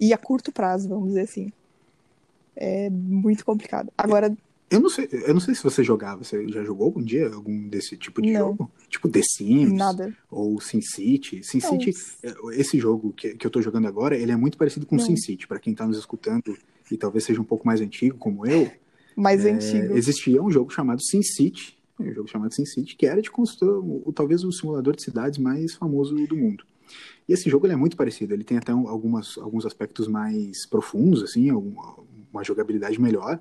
E 0.00 0.12
a 0.12 0.18
curto 0.18 0.52
prazo, 0.52 0.88
vamos 0.88 1.08
dizer 1.08 1.22
assim. 1.22 1.52
É 2.56 2.90
muito 2.90 3.44
complicado. 3.44 3.92
Agora. 3.96 4.36
Eu 4.70 4.80
não 4.80 4.90
sei, 4.90 5.08
eu 5.10 5.32
não 5.32 5.40
sei 5.40 5.54
se 5.54 5.62
você 5.62 5.82
jogava, 5.82 6.22
você 6.22 6.46
já 6.48 6.62
jogou 6.62 6.86
algum 6.86 7.02
dia 7.02 7.32
algum 7.32 7.68
desse 7.68 7.96
tipo 7.96 8.20
de 8.20 8.32
não. 8.32 8.40
jogo? 8.40 8.70
Tipo 8.88 9.08
The 9.08 9.22
Sims? 9.22 9.72
Nada. 9.72 10.14
Ou 10.30 10.60
SimCity? 10.60 11.42
SimCity, 11.42 11.94
não. 12.22 12.52
esse 12.52 12.78
jogo 12.78 13.12
que, 13.12 13.34
que 13.34 13.46
eu 13.46 13.50
tô 13.50 13.62
jogando 13.62 13.88
agora, 13.88 14.16
ele 14.16 14.30
é 14.30 14.36
muito 14.36 14.58
parecido 14.58 14.84
com 14.84 14.98
SimCity, 14.98 15.46
para 15.46 15.58
quem 15.58 15.74
tá 15.74 15.86
nos 15.86 15.96
escutando 15.96 16.56
e 16.90 16.96
talvez 16.96 17.24
seja 17.24 17.40
um 17.40 17.44
pouco 17.44 17.66
mais 17.66 17.80
antigo, 17.80 18.18
como 18.18 18.46
eu. 18.46 18.70
Mais 19.16 19.44
é, 19.44 19.52
antigo. 19.52 19.96
Existia 19.96 20.42
um 20.42 20.50
jogo 20.50 20.70
chamado 20.70 21.02
SimCity, 21.02 21.78
um 21.98 22.12
jogo 22.12 22.28
chamado 22.28 22.54
SimCity, 22.54 22.94
que 22.94 23.06
era 23.06 23.22
de 23.22 23.30
construir, 23.30 23.82
talvez 24.14 24.44
o 24.44 24.52
simulador 24.52 24.94
de 24.94 25.02
cidades 25.02 25.38
mais 25.38 25.74
famoso 25.74 26.14
do 26.26 26.36
mundo. 26.36 26.64
E 27.28 27.32
esse 27.32 27.48
jogo 27.50 27.66
é 27.66 27.76
muito 27.76 27.96
parecido, 27.96 28.34
ele 28.34 28.44
tem 28.44 28.56
até 28.58 28.72
algumas, 28.72 29.36
alguns 29.38 29.66
aspectos 29.66 30.08
mais 30.08 30.66
profundos, 30.66 31.22
assim, 31.22 31.50
uma 31.50 32.44
jogabilidade 32.44 33.00
melhor. 33.00 33.40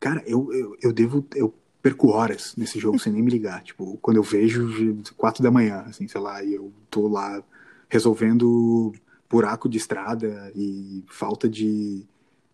Cara, 0.00 0.22
eu, 0.26 0.52
eu, 0.52 0.76
eu 0.82 0.92
devo. 0.92 1.26
Eu 1.34 1.54
perco 1.82 2.08
horas 2.08 2.54
nesse 2.56 2.80
jogo 2.80 2.98
sem 2.98 3.12
nem 3.12 3.22
me 3.22 3.30
ligar. 3.30 3.62
Tipo, 3.62 3.96
quando 3.98 4.16
eu 4.16 4.22
vejo 4.22 5.02
quatro 5.16 5.42
da 5.42 5.50
manhã, 5.50 5.84
assim, 5.86 6.08
sei 6.08 6.20
lá, 6.20 6.42
e 6.42 6.54
eu 6.54 6.72
tô 6.90 7.06
lá 7.06 7.42
resolvendo 7.88 8.92
buraco 9.30 9.68
de 9.68 9.78
estrada 9.78 10.50
e 10.54 11.04
falta 11.08 11.48
de 11.48 12.04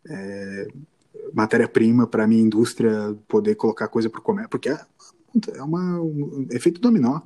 é, 0.06 0.68
matéria-prima 1.32 2.06
para 2.06 2.26
minha 2.26 2.42
indústria 2.42 3.16
poder 3.28 3.54
colocar 3.54 3.88
coisa 3.88 4.10
para 4.10 4.20
o 4.20 4.22
comércio, 4.22 4.50
porque 4.50 4.68
é, 4.68 4.80
é 5.54 5.62
uma, 5.62 6.00
um 6.00 6.46
efeito 6.50 6.80
dominó. 6.80 7.20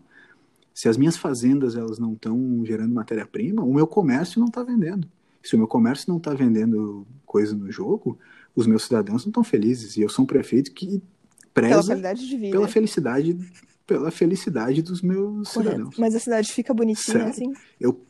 Se 0.74 0.88
as 0.88 0.96
minhas 0.96 1.16
fazendas 1.16 1.74
elas 1.74 1.98
não 1.98 2.12
estão 2.12 2.62
gerando 2.64 2.94
matéria-prima, 2.94 3.62
o 3.62 3.74
meu 3.74 3.86
comércio 3.86 4.38
não 4.38 4.48
está 4.48 4.62
vendendo. 4.62 5.08
Se 5.42 5.54
o 5.54 5.58
meu 5.58 5.66
comércio 5.66 6.06
não 6.08 6.18
está 6.18 6.34
vendendo 6.34 7.06
coisa 7.24 7.54
no 7.54 7.70
jogo, 7.70 8.18
os 8.56 8.66
meus 8.66 8.84
cidadãos 8.84 9.24
não 9.24 9.30
estão 9.30 9.44
felizes. 9.44 9.96
E 9.96 10.00
eu 10.00 10.08
sou 10.08 10.24
um 10.24 10.26
prefeito 10.26 10.72
que 10.72 11.00
preza 11.54 11.94
pela, 11.94 12.14
pela 12.50 12.68
felicidade 12.68 13.38
pela 13.86 14.10
felicidade 14.10 14.82
dos 14.82 15.00
meus 15.00 15.52
Correto. 15.52 15.70
cidadãos. 15.70 15.98
Mas 15.98 16.14
a 16.14 16.18
cidade 16.18 16.52
fica 16.52 16.74
bonitinha 16.74 17.26
assim? 17.26 17.52
Eu, 17.80 18.04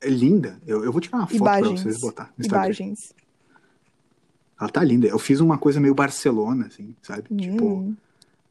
é 0.00 0.08
linda. 0.08 0.58
Eu, 0.66 0.82
eu 0.82 0.90
vou 0.90 1.00
tirar 1.00 1.18
uma 1.18 1.26
foto 1.26 1.42
para 1.42 1.68
vocês 1.68 2.00
botar 2.00 2.32
no 2.36 2.44
Instagram. 2.44 2.66
Imagens. 2.66 3.14
Ela 4.58 4.70
tá 4.70 4.82
linda. 4.82 5.06
Eu 5.06 5.18
fiz 5.18 5.40
uma 5.40 5.58
coisa 5.58 5.78
meio 5.78 5.94
Barcelona, 5.94 6.66
assim, 6.66 6.94
sabe? 7.02 7.24
Hum. 7.30 7.36
Tipo, 7.36 7.96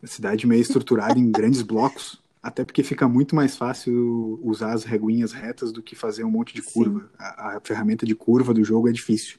a 0.01 0.07
cidade 0.07 0.45
meio 0.45 0.61
estruturada 0.61 1.17
em 1.19 1.31
grandes 1.31 1.61
blocos. 1.61 2.21
Até 2.41 2.63
porque 2.63 2.83
fica 2.83 3.07
muito 3.09 3.35
mais 3.35 3.57
fácil 3.57 4.39
usar 4.43 4.71
as 4.71 4.83
reguinhas 4.83 5.33
retas 5.33 5.71
do 5.71 5.81
que 5.81 5.95
fazer 5.95 6.23
um 6.23 6.31
monte 6.31 6.53
de 6.53 6.61
curva. 6.61 7.09
A, 7.17 7.57
a, 7.57 7.59
ferramenta 7.61 8.05
de 8.05 8.15
curva 8.15 8.53
do 8.53 8.63
jogo 8.63 8.87
é 8.87 8.91
difícil. 8.91 9.37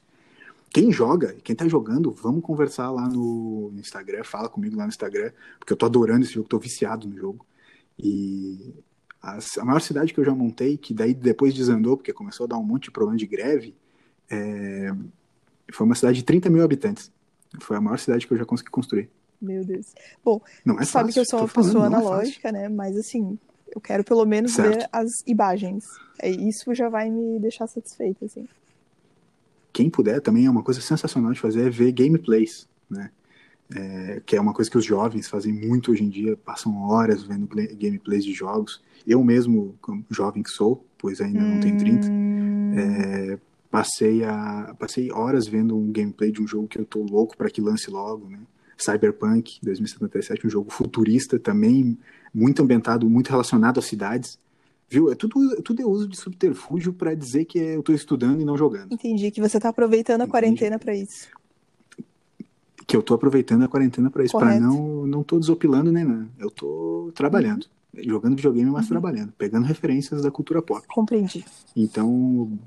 Quem 0.71 0.91
joga, 0.91 1.35
quem 1.43 1.55
tá 1.55 1.67
jogando, 1.67 2.11
vamos 2.11 2.43
conversar 2.43 2.91
lá 2.91 3.07
no 3.07 3.71
Instagram, 3.75 4.23
fala 4.23 4.47
comigo 4.47 4.75
lá 4.75 4.83
no 4.83 4.89
Instagram, 4.89 5.31
porque 5.57 5.73
eu 5.73 5.77
tô 5.77 5.85
adorando 5.85 6.23
esse 6.23 6.33
jogo, 6.33 6.47
tô 6.47 6.59
viciado 6.59 7.07
no 7.07 7.17
jogo. 7.17 7.45
E 7.97 8.73
a, 9.21 9.39
a 9.59 9.65
maior 9.65 9.81
cidade 9.81 10.13
que 10.13 10.19
eu 10.19 10.25
já 10.25 10.33
montei, 10.33 10.77
que 10.77 10.93
daí 10.93 11.13
depois 11.13 11.53
desandou, 11.53 11.97
porque 11.97 12.13
começou 12.13 12.45
a 12.45 12.47
dar 12.47 12.57
um 12.57 12.63
monte 12.63 12.83
de 12.83 12.91
problema 12.91 13.17
de 13.17 13.25
greve, 13.25 13.75
é, 14.29 14.93
foi 15.71 15.85
uma 15.85 15.95
cidade 15.95 16.17
de 16.17 16.23
30 16.23 16.49
mil 16.49 16.63
habitantes. 16.63 17.11
Foi 17.61 17.75
a 17.75 17.81
maior 17.81 17.97
cidade 17.97 18.27
que 18.27 18.33
eu 18.33 18.37
já 18.37 18.45
consegui 18.45 18.69
construir. 18.69 19.09
Meu 19.41 19.63
Deus. 19.63 19.93
Bom, 20.23 20.41
não 20.63 20.79
é 20.79 20.85
sabe 20.85 21.07
fácil, 21.07 21.13
que 21.13 21.19
eu 21.19 21.25
sou 21.25 21.39
uma 21.39 21.47
pessoa 21.47 21.73
falando, 21.73 21.93
é 21.93 21.97
analógica, 21.97 22.49
é 22.49 22.51
né? 22.51 22.69
Mas 22.69 22.95
assim, 22.97 23.39
eu 23.73 23.81
quero 23.81 24.03
pelo 24.03 24.25
menos 24.25 24.53
certo. 24.53 24.77
ver 24.77 24.89
as 24.91 25.09
imagens. 25.25 25.85
É, 26.21 26.29
isso 26.29 26.73
já 26.73 26.89
vai 26.89 27.09
me 27.09 27.39
deixar 27.39 27.67
satisfeita, 27.67 28.25
assim. 28.25 28.47
Quem 29.79 29.89
puder 29.89 30.19
também 30.19 30.45
é 30.45 30.51
uma 30.51 30.61
coisa 30.61 30.81
sensacional 30.81 31.31
de 31.31 31.39
fazer 31.39 31.67
é 31.67 31.69
ver 31.69 31.93
gameplays, 31.93 32.67
né? 32.89 33.11
É, 33.73 34.21
que 34.25 34.35
é 34.35 34.41
uma 34.41 34.51
coisa 34.51 34.69
que 34.69 34.77
os 34.77 34.83
jovens 34.83 35.29
fazem 35.29 35.53
muito 35.53 35.93
hoje 35.93 36.03
em 36.03 36.09
dia, 36.09 36.35
passam 36.35 36.75
horas 36.81 37.23
vendo 37.23 37.47
gameplays 37.47 38.25
de 38.25 38.33
jogos. 38.33 38.83
Eu 39.07 39.23
mesmo, 39.23 39.73
jovem 40.09 40.43
que 40.43 40.49
sou, 40.49 40.85
pois 40.97 41.21
ainda 41.21 41.39
não 41.39 41.61
tenho 41.61 41.77
30, 41.77 42.09
hum... 42.11 42.73
é, 42.77 43.39
passei, 43.71 44.21
a, 44.25 44.75
passei 44.77 45.13
horas 45.13 45.47
vendo 45.47 45.77
um 45.77 45.93
gameplay 45.93 46.29
de 46.29 46.41
um 46.41 46.47
jogo 46.47 46.67
que 46.67 46.77
eu 46.77 46.83
tô 46.83 47.01
louco 47.01 47.37
para 47.37 47.49
que 47.49 47.61
lance 47.61 47.89
logo, 47.89 48.27
né? 48.27 48.39
Cyberpunk 48.77 49.59
2077, 49.63 50.45
um 50.45 50.49
jogo 50.49 50.69
futurista 50.69 51.39
também, 51.39 51.97
muito 52.33 52.61
ambientado, 52.61 53.09
muito 53.09 53.29
relacionado 53.29 53.79
às 53.79 53.85
cidades. 53.85 54.37
Viu? 54.89 55.11
É 55.11 55.15
tudo, 55.15 55.61
tudo 55.61 55.81
é 55.81 55.85
uso 55.85 56.07
de 56.07 56.17
subterfúgio 56.17 56.91
para 56.91 57.13
dizer 57.13 57.45
que 57.45 57.59
eu 57.59 57.81
estou 57.81 57.93
estudando 57.93 58.41
e 58.41 58.45
não 58.45 58.57
jogando. 58.57 58.91
Entendi, 58.91 59.29
que 59.29 59.39
você 59.39 59.57
está 59.57 59.69
aproveitando 59.69 60.21
a 60.21 60.23
Entendi. 60.23 60.31
quarentena 60.31 60.79
para 60.79 60.95
isso. 60.95 61.27
Que 62.87 62.95
eu 62.95 63.01
estou 63.01 63.13
aproveitando 63.13 63.63
a 63.63 63.67
quarentena 63.67 64.09
para 64.09 64.23
isso, 64.23 64.35
para 64.35 64.59
não 64.59 65.05
não 65.05 65.23
tô 65.23 65.37
desopilando 65.37 65.91
nem 65.91 66.03
nada. 66.03 66.27
Eu 66.39 66.47
estou 66.47 67.11
trabalhando, 67.11 67.67
uhum. 67.93 68.03
jogando 68.03 68.35
videogame, 68.35 68.71
mas 68.71 68.85
uhum. 68.85 68.89
trabalhando, 68.89 69.31
pegando 69.37 69.65
referências 69.65 70.23
da 70.23 70.31
cultura 70.31 70.59
pop. 70.59 70.87
Compreendi. 70.87 71.45
Então, 71.75 72.57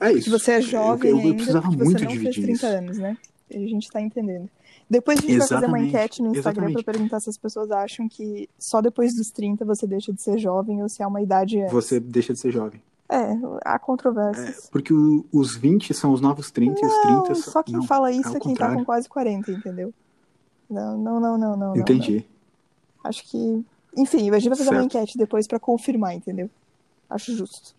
é 0.00 0.12
isso. 0.12 0.24
Que 0.24 0.30
você 0.30 0.52
é 0.52 0.60
jovem 0.60 1.12
eu, 1.12 1.20
eu, 1.20 1.28
eu 1.28 1.34
precisava 1.36 1.68
ainda, 1.68 1.84
muito 1.84 1.98
você 1.98 2.04
não 2.04 2.12
dividir 2.12 2.44
fez 2.44 2.44
30 2.44 2.52
isso. 2.52 2.66
anos, 2.66 2.98
né? 2.98 3.16
A 3.50 3.58
gente 3.58 3.84
está 3.84 4.00
entendendo. 4.00 4.50
Depois 4.90 5.18
a 5.18 5.22
gente 5.22 5.34
Exatamente. 5.34 5.48
vai 5.48 5.60
fazer 5.60 5.66
uma 5.66 5.88
enquete 5.88 6.22
no 6.22 6.34
Instagram 6.34 6.72
para 6.72 6.82
perguntar 6.82 7.20
se 7.20 7.28
as 7.28 7.36
pessoas 7.36 7.70
acham 7.70 8.08
que 8.08 8.48
só 8.58 8.80
depois 8.80 9.14
dos 9.14 9.30
30 9.30 9.64
você 9.64 9.86
deixa 9.86 10.12
de 10.12 10.22
ser 10.22 10.38
jovem 10.38 10.82
ou 10.82 10.88
se 10.88 11.02
é 11.02 11.06
uma 11.06 11.20
idade 11.20 11.60
antes. 11.60 11.72
Você 11.72 12.00
deixa 12.00 12.32
de 12.32 12.38
ser 12.38 12.50
jovem. 12.50 12.80
É, 13.10 13.38
há 13.64 13.78
controvérsias. 13.78 14.66
É, 14.66 14.70
porque 14.70 14.92
o, 14.92 15.24
os 15.32 15.56
20 15.56 15.92
são 15.94 16.12
os 16.12 16.20
novos 16.20 16.50
30 16.50 16.74
não, 16.74 16.82
e 16.82 16.86
os 16.86 17.02
30 17.02 17.34
são... 17.34 17.52
Só 17.52 17.62
quem 17.62 17.74
não, 17.74 17.82
fala 17.82 18.12
isso 18.12 18.36
é, 18.36 18.40
quem 18.40 18.54
tá 18.54 18.74
com 18.74 18.84
quase 18.84 19.08
40, 19.08 19.50
entendeu? 19.50 19.92
Não, 20.68 20.98
não, 20.98 21.20
não, 21.20 21.38
não, 21.38 21.56
não. 21.56 21.76
Entendi. 21.76 22.26
Não. 23.02 23.08
Acho 23.10 23.24
que. 23.24 23.64
Enfim, 23.96 24.30
a 24.30 24.38
gente 24.38 24.50
vai 24.50 24.58
fazer 24.58 24.70
certo. 24.70 24.80
uma 24.80 24.84
enquete 24.84 25.16
depois 25.16 25.46
para 25.46 25.58
confirmar, 25.58 26.14
entendeu? 26.14 26.50
Acho 27.08 27.34
justo. 27.34 27.74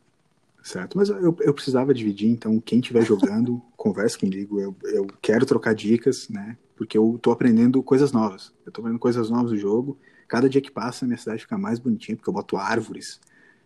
Certo, 0.63 0.97
mas 0.97 1.09
eu, 1.09 1.35
eu 1.39 1.53
precisava 1.53 1.93
dividir, 1.93 2.29
então 2.29 2.59
quem 2.59 2.79
estiver 2.79 3.03
jogando, 3.03 3.61
converse 3.75 4.17
comigo. 4.17 4.59
Eu, 4.59 4.75
eu 4.83 5.07
quero 5.21 5.45
trocar 5.45 5.73
dicas, 5.73 6.27
né? 6.29 6.57
Porque 6.75 6.97
eu 6.97 7.19
tô 7.21 7.31
aprendendo 7.31 7.81
coisas 7.81 8.11
novas. 8.11 8.53
Eu 8.65 8.71
tô 8.71 8.81
aprendendo 8.81 8.99
coisas 8.99 9.29
novas 9.29 9.51
do 9.51 9.57
jogo. 9.57 9.97
Cada 10.27 10.49
dia 10.49 10.61
que 10.61 10.71
passa, 10.71 11.05
a 11.05 11.07
minha 11.07 11.17
cidade 11.17 11.41
fica 11.41 11.57
mais 11.57 11.79
bonitinha, 11.79 12.15
porque 12.15 12.29
eu 12.29 12.33
boto 12.33 12.55
árvores, 12.55 13.19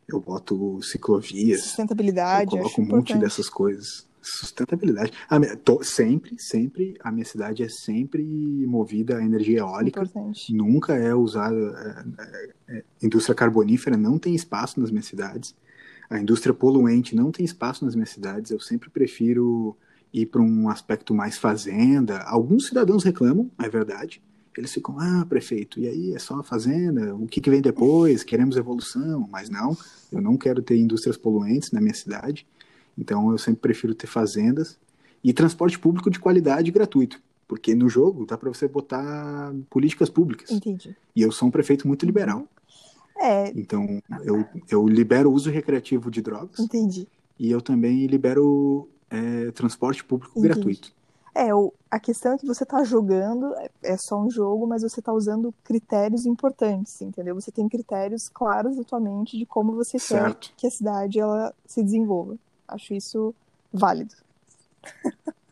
eu 0.08 0.20
boto 0.20 0.82
ciclovias. 0.82 1.62
Sustentabilidade, 1.62 2.56
eu 2.56 2.62
coloco 2.62 2.82
um 2.82 2.86
monte 2.86 3.18
dessas 3.18 3.50
coisas. 3.50 4.08
Sustentabilidade. 4.22 5.12
Minha, 5.30 5.58
tô, 5.58 5.84
sempre, 5.84 6.40
sempre, 6.40 6.96
a 7.02 7.12
minha 7.12 7.26
cidade 7.26 7.62
é 7.62 7.68
sempre 7.68 8.24
movida 8.66 9.18
a 9.18 9.24
energia 9.24 9.60
eólica. 9.60 10.02
Importante. 10.02 10.54
Nunca 10.54 10.96
é 10.96 11.14
usada. 11.14 11.56
É, 11.58 12.24
é, 12.24 12.78
é, 12.78 12.84
indústria 13.02 13.36
carbonífera 13.36 13.98
não 13.98 14.18
tem 14.18 14.34
espaço 14.34 14.80
nas 14.80 14.90
minhas 14.90 15.06
cidades 15.06 15.54
a 16.14 16.20
indústria 16.20 16.54
poluente 16.54 17.16
não 17.16 17.32
tem 17.32 17.44
espaço 17.44 17.84
nas 17.84 17.96
minhas 17.96 18.12
cidades, 18.12 18.52
eu 18.52 18.60
sempre 18.60 18.88
prefiro 18.88 19.76
ir 20.14 20.28
para 20.28 20.44
um 20.44 20.70
aspecto 20.70 21.12
mais 21.12 21.40
fazenda. 21.40 22.20
Alguns 22.22 22.68
cidadãos 22.68 23.04
reclamam, 23.04 23.50
é 23.58 23.68
verdade. 23.68 24.22
Eles 24.56 24.72
ficam, 24.72 25.00
ah, 25.00 25.26
prefeito, 25.28 25.80
e 25.80 25.88
aí 25.88 26.14
é 26.14 26.20
só 26.20 26.40
a 26.40 26.44
fazenda, 26.44 27.16
o 27.16 27.26
que, 27.26 27.42
que 27.42 27.50
vem 27.50 27.64
depois? 27.64 28.24
Queremos 28.24 28.56
evolução, 28.56 29.28
mas 29.32 29.50
não, 29.50 29.76
eu 30.12 30.22
não 30.22 30.38
quero 30.38 30.62
ter 30.62 30.78
indústrias 30.78 31.18
poluentes 31.18 31.72
na 31.72 31.82
minha 31.82 31.96
cidade, 31.96 32.46
então 32.96 33.32
eu 33.32 33.40
sempre 33.40 33.62
prefiro 33.62 33.96
ter 33.96 34.06
fazendas 34.06 34.78
e 35.24 35.34
transporte 35.34 35.80
público 35.80 36.12
de 36.12 36.20
qualidade 36.20 36.70
gratuito, 36.70 37.20
porque 37.48 37.74
no 37.74 37.90
jogo 37.90 38.28
dá 38.28 38.38
para 38.38 38.50
você 38.50 38.68
botar 38.68 39.52
políticas 39.72 40.12
públicas. 40.12 40.52
Entendi. 40.52 40.96
E 41.16 41.24
eu 41.24 41.32
sou 41.32 41.48
um 41.48 41.52
prefeito 41.52 41.88
muito 41.88 42.06
liberal. 42.06 42.48
É. 43.24 43.54
Então, 43.56 44.02
eu, 44.26 44.46
eu 44.70 44.86
libero 44.86 45.30
o 45.32 45.34
uso 45.34 45.50
recreativo 45.50 46.12
de 46.12 46.22
drogas. 46.22 46.60
Entendi. 46.60 47.08
E 47.40 47.50
eu 47.50 47.62
também 47.62 48.06
libero 48.06 48.90
é, 49.10 49.50
transporte 49.52 50.04
público 50.04 50.38
Entendi. 50.38 50.54
gratuito. 50.54 50.94
É, 51.34 51.56
o, 51.56 51.74
a 51.90 52.00
questão 52.00 52.34
é 52.34 52.38
que 52.38 52.46
você 52.46 52.64
está 52.64 52.84
jogando, 52.84 53.56
é, 53.56 53.70
é 53.84 53.98
só 53.98 54.22
um 54.22 54.30
jogo, 54.30 54.68
mas 54.68 54.84
você 54.84 55.00
está 55.00 55.14
usando 55.14 55.54
critérios 55.64 56.26
importantes, 56.26 57.02
entendeu? 57.02 57.34
Você 57.34 57.50
tem 57.50 57.68
critérios 57.70 58.30
claros 58.30 58.76
na 58.76 58.84
tua 58.84 59.00
mente 59.00 59.38
de 59.38 59.46
como 59.46 59.74
você 59.74 59.98
certo. 59.98 60.50
quer 60.50 60.56
que 60.58 60.68
a 60.68 60.72
cidade 60.72 61.20
ela 61.20 61.54
se 61.66 61.82
desenvolva. 61.82 62.36
Acho 62.68 62.94
isso 62.94 63.34
válido. 63.72 64.14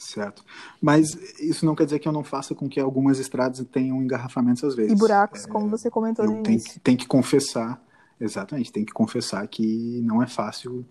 Certo. 0.00 0.42
Mas 0.80 1.10
isso 1.38 1.66
não 1.66 1.74
quer 1.74 1.84
dizer 1.84 1.98
que 1.98 2.08
eu 2.08 2.12
não 2.12 2.24
faça 2.24 2.54
com 2.54 2.66
que 2.66 2.80
algumas 2.80 3.18
estradas 3.18 3.62
tenham 3.70 4.02
engarrafamentos 4.02 4.64
às 4.64 4.74
vezes. 4.74 4.92
E 4.92 4.96
buracos, 4.96 5.44
é, 5.44 5.48
como 5.48 5.68
você 5.68 5.90
comentou 5.90 6.24
no 6.24 6.42
tem, 6.42 6.54
início. 6.54 6.80
Tem 6.80 6.96
que 6.96 7.06
confessar, 7.06 7.78
exatamente, 8.18 8.72
tem 8.72 8.82
que 8.82 8.94
confessar 8.94 9.46
que 9.46 10.00
não 10.02 10.22
é 10.22 10.26
fácil, 10.26 10.86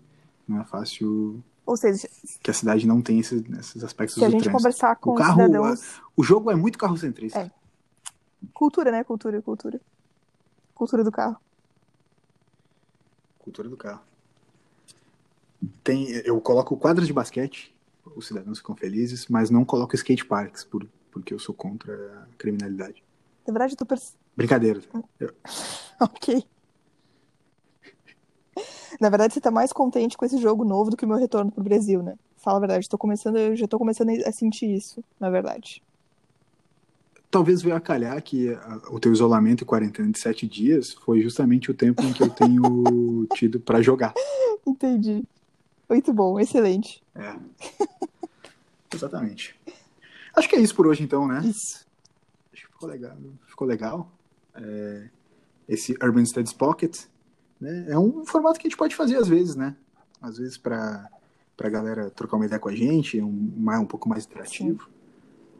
não 0.46 0.60
é 0.60 0.64
fácil 0.64 1.42
ou 1.66 1.76
seja, 1.76 2.08
que 2.40 2.52
a 2.52 2.54
cidade 2.54 2.86
não 2.86 3.02
tem 3.02 3.18
esses, 3.18 3.42
esses 3.58 3.82
aspectos 3.82 4.14
se 4.14 4.24
a 4.24 4.30
gente 4.30 4.42
trânsito. 4.42 4.56
conversar 4.56 4.94
com 4.94 5.10
o 5.10 5.14
carro, 5.16 5.42
cidadãos... 5.42 5.82
a, 5.82 6.02
o 6.16 6.22
jogo 6.22 6.48
é 6.52 6.54
muito 6.54 6.78
carrocentrista. 6.78 7.40
É. 7.40 7.50
Cultura, 8.54 8.92
né? 8.92 9.02
Cultura, 9.02 9.42
cultura. 9.42 9.80
Cultura 10.72 11.02
do 11.02 11.10
carro. 11.10 11.36
Cultura 13.40 13.68
do 13.68 13.76
carro. 13.76 14.02
Tem, 15.82 16.10
eu 16.24 16.40
coloco 16.40 16.76
quadras 16.76 17.08
de 17.08 17.12
basquete 17.12 17.74
os 18.14 18.26
cidadãos 18.26 18.58
ficam 18.58 18.76
felizes, 18.76 19.26
mas 19.28 19.50
não 19.50 19.64
coloco 19.64 19.94
skate 19.94 20.24
parks, 20.24 20.64
por, 20.64 20.86
porque 21.10 21.32
eu 21.34 21.38
sou 21.38 21.54
contra 21.54 21.94
a 21.94 22.36
criminalidade. 22.36 23.02
Na 23.46 23.52
verdade, 23.52 23.76
tô 23.76 23.86
pers... 23.86 24.16
Brincadeira. 24.36 24.80
Eu... 25.18 25.32
ok. 26.00 26.44
Na 29.00 29.08
verdade, 29.08 29.34
você 29.34 29.40
tá 29.40 29.50
mais 29.50 29.72
contente 29.72 30.16
com 30.16 30.24
esse 30.24 30.38
jogo 30.38 30.64
novo 30.64 30.90
do 30.90 30.96
que 30.96 31.04
o 31.04 31.08
meu 31.08 31.16
retorno 31.16 31.50
pro 31.50 31.64
Brasil, 31.64 32.02
né? 32.02 32.16
Fala 32.36 32.58
a 32.58 32.60
verdade, 32.60 32.88
tô 32.88 32.98
começando, 32.98 33.36
eu 33.36 33.56
já 33.56 33.66
tô 33.66 33.78
começando 33.78 34.10
a 34.24 34.32
sentir 34.32 34.66
isso, 34.66 35.04
na 35.18 35.30
verdade. 35.30 35.82
talvez 37.30 37.62
veio 37.62 37.76
a 37.76 37.80
calhar 37.80 38.20
que 38.22 38.52
a, 38.52 38.80
o 38.90 38.98
teu 38.98 39.12
isolamento 39.12 39.62
e 39.62 39.66
quarentena 39.66 40.10
de 40.10 40.18
sete 40.18 40.46
dias 40.46 40.92
foi 40.92 41.20
justamente 41.20 41.70
o 41.70 41.74
tempo 41.74 42.02
em 42.02 42.12
que 42.12 42.22
eu 42.22 42.30
tenho 42.30 43.26
tido 43.34 43.60
para 43.60 43.80
jogar. 43.82 44.14
Entendi. 44.66 45.22
Muito 45.90 46.12
bom, 46.12 46.38
excelente. 46.38 47.02
É. 47.16 47.36
Exatamente. 48.94 49.58
Acho 50.36 50.48
que 50.48 50.54
é 50.54 50.60
isso 50.60 50.74
por 50.74 50.86
hoje, 50.86 51.02
então, 51.02 51.26
né? 51.26 51.40
Isso. 51.44 51.84
Acho 52.52 52.66
que 52.66 52.72
ficou 52.72 52.88
legal. 52.88 53.16
Ficou 53.44 53.66
legal. 53.66 54.12
É, 54.54 55.08
esse 55.68 55.96
Urban 56.00 56.24
Studies 56.24 56.52
Pocket 56.52 56.96
né? 57.60 57.86
é 57.88 57.98
um 57.98 58.24
formato 58.24 58.60
que 58.60 58.68
a 58.68 58.70
gente 58.70 58.78
pode 58.78 58.94
fazer 58.94 59.16
às 59.16 59.26
vezes, 59.26 59.56
né? 59.56 59.76
Às 60.22 60.38
vezes 60.38 60.56
para 60.56 61.10
a 61.58 61.68
galera 61.68 62.08
trocar 62.10 62.36
uma 62.36 62.46
ideia 62.46 62.60
com 62.60 62.68
a 62.68 62.74
gente, 62.74 63.18
é 63.18 63.24
um, 63.24 63.52
um 63.56 63.86
pouco 63.86 64.08
mais 64.08 64.24
interativo. 64.24 64.84
Sim. 64.84 64.90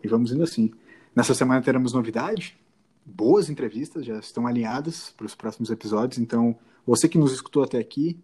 E 0.05 0.09
vamos 0.09 0.31
indo 0.31 0.45
assim. 0.45 0.73
Nessa 1.15 1.35
semana 1.35 1.61
teremos 1.61 1.93
novidade, 1.93 2.57
boas 3.05 3.51
entrevistas, 3.51 4.05
já 4.05 4.19
estão 4.21 4.47
alinhadas 4.47 5.11
para 5.17 5.27
os 5.27 5.35
próximos 5.35 5.71
episódios. 5.71 6.21
Então, 6.21 6.57
você 6.87 7.09
que 7.09 7.19
nos 7.19 7.33
escutou 7.33 7.65
até 7.65 7.79
aqui, 7.79 8.17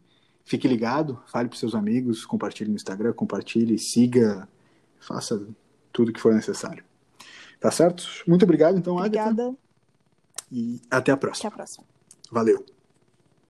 fique 0.46 0.66
ligado, 0.66 1.20
fale 1.26 1.48
para 1.48 1.58
seus 1.58 1.74
amigos, 1.74 2.24
compartilhe 2.24 2.70
no 2.70 2.76
Instagram, 2.76 3.12
compartilhe, 3.12 3.78
siga, 3.78 4.48
faça 4.98 5.44
tudo 5.92 6.12
que 6.12 6.20
for 6.20 6.32
necessário. 6.32 6.84
Tá 7.60 7.70
certo? 7.70 8.04
Muito 8.26 8.44
obrigado, 8.44 8.78
então, 8.78 8.96
Obrigada. 8.96 9.42
Agatha. 9.42 9.58
E 10.50 10.80
até 10.88 11.10
a 11.10 11.16
próxima. 11.16 11.48
Até 11.48 11.54
a 11.54 11.56
próxima. 11.56 11.84
Valeu. 12.30 12.75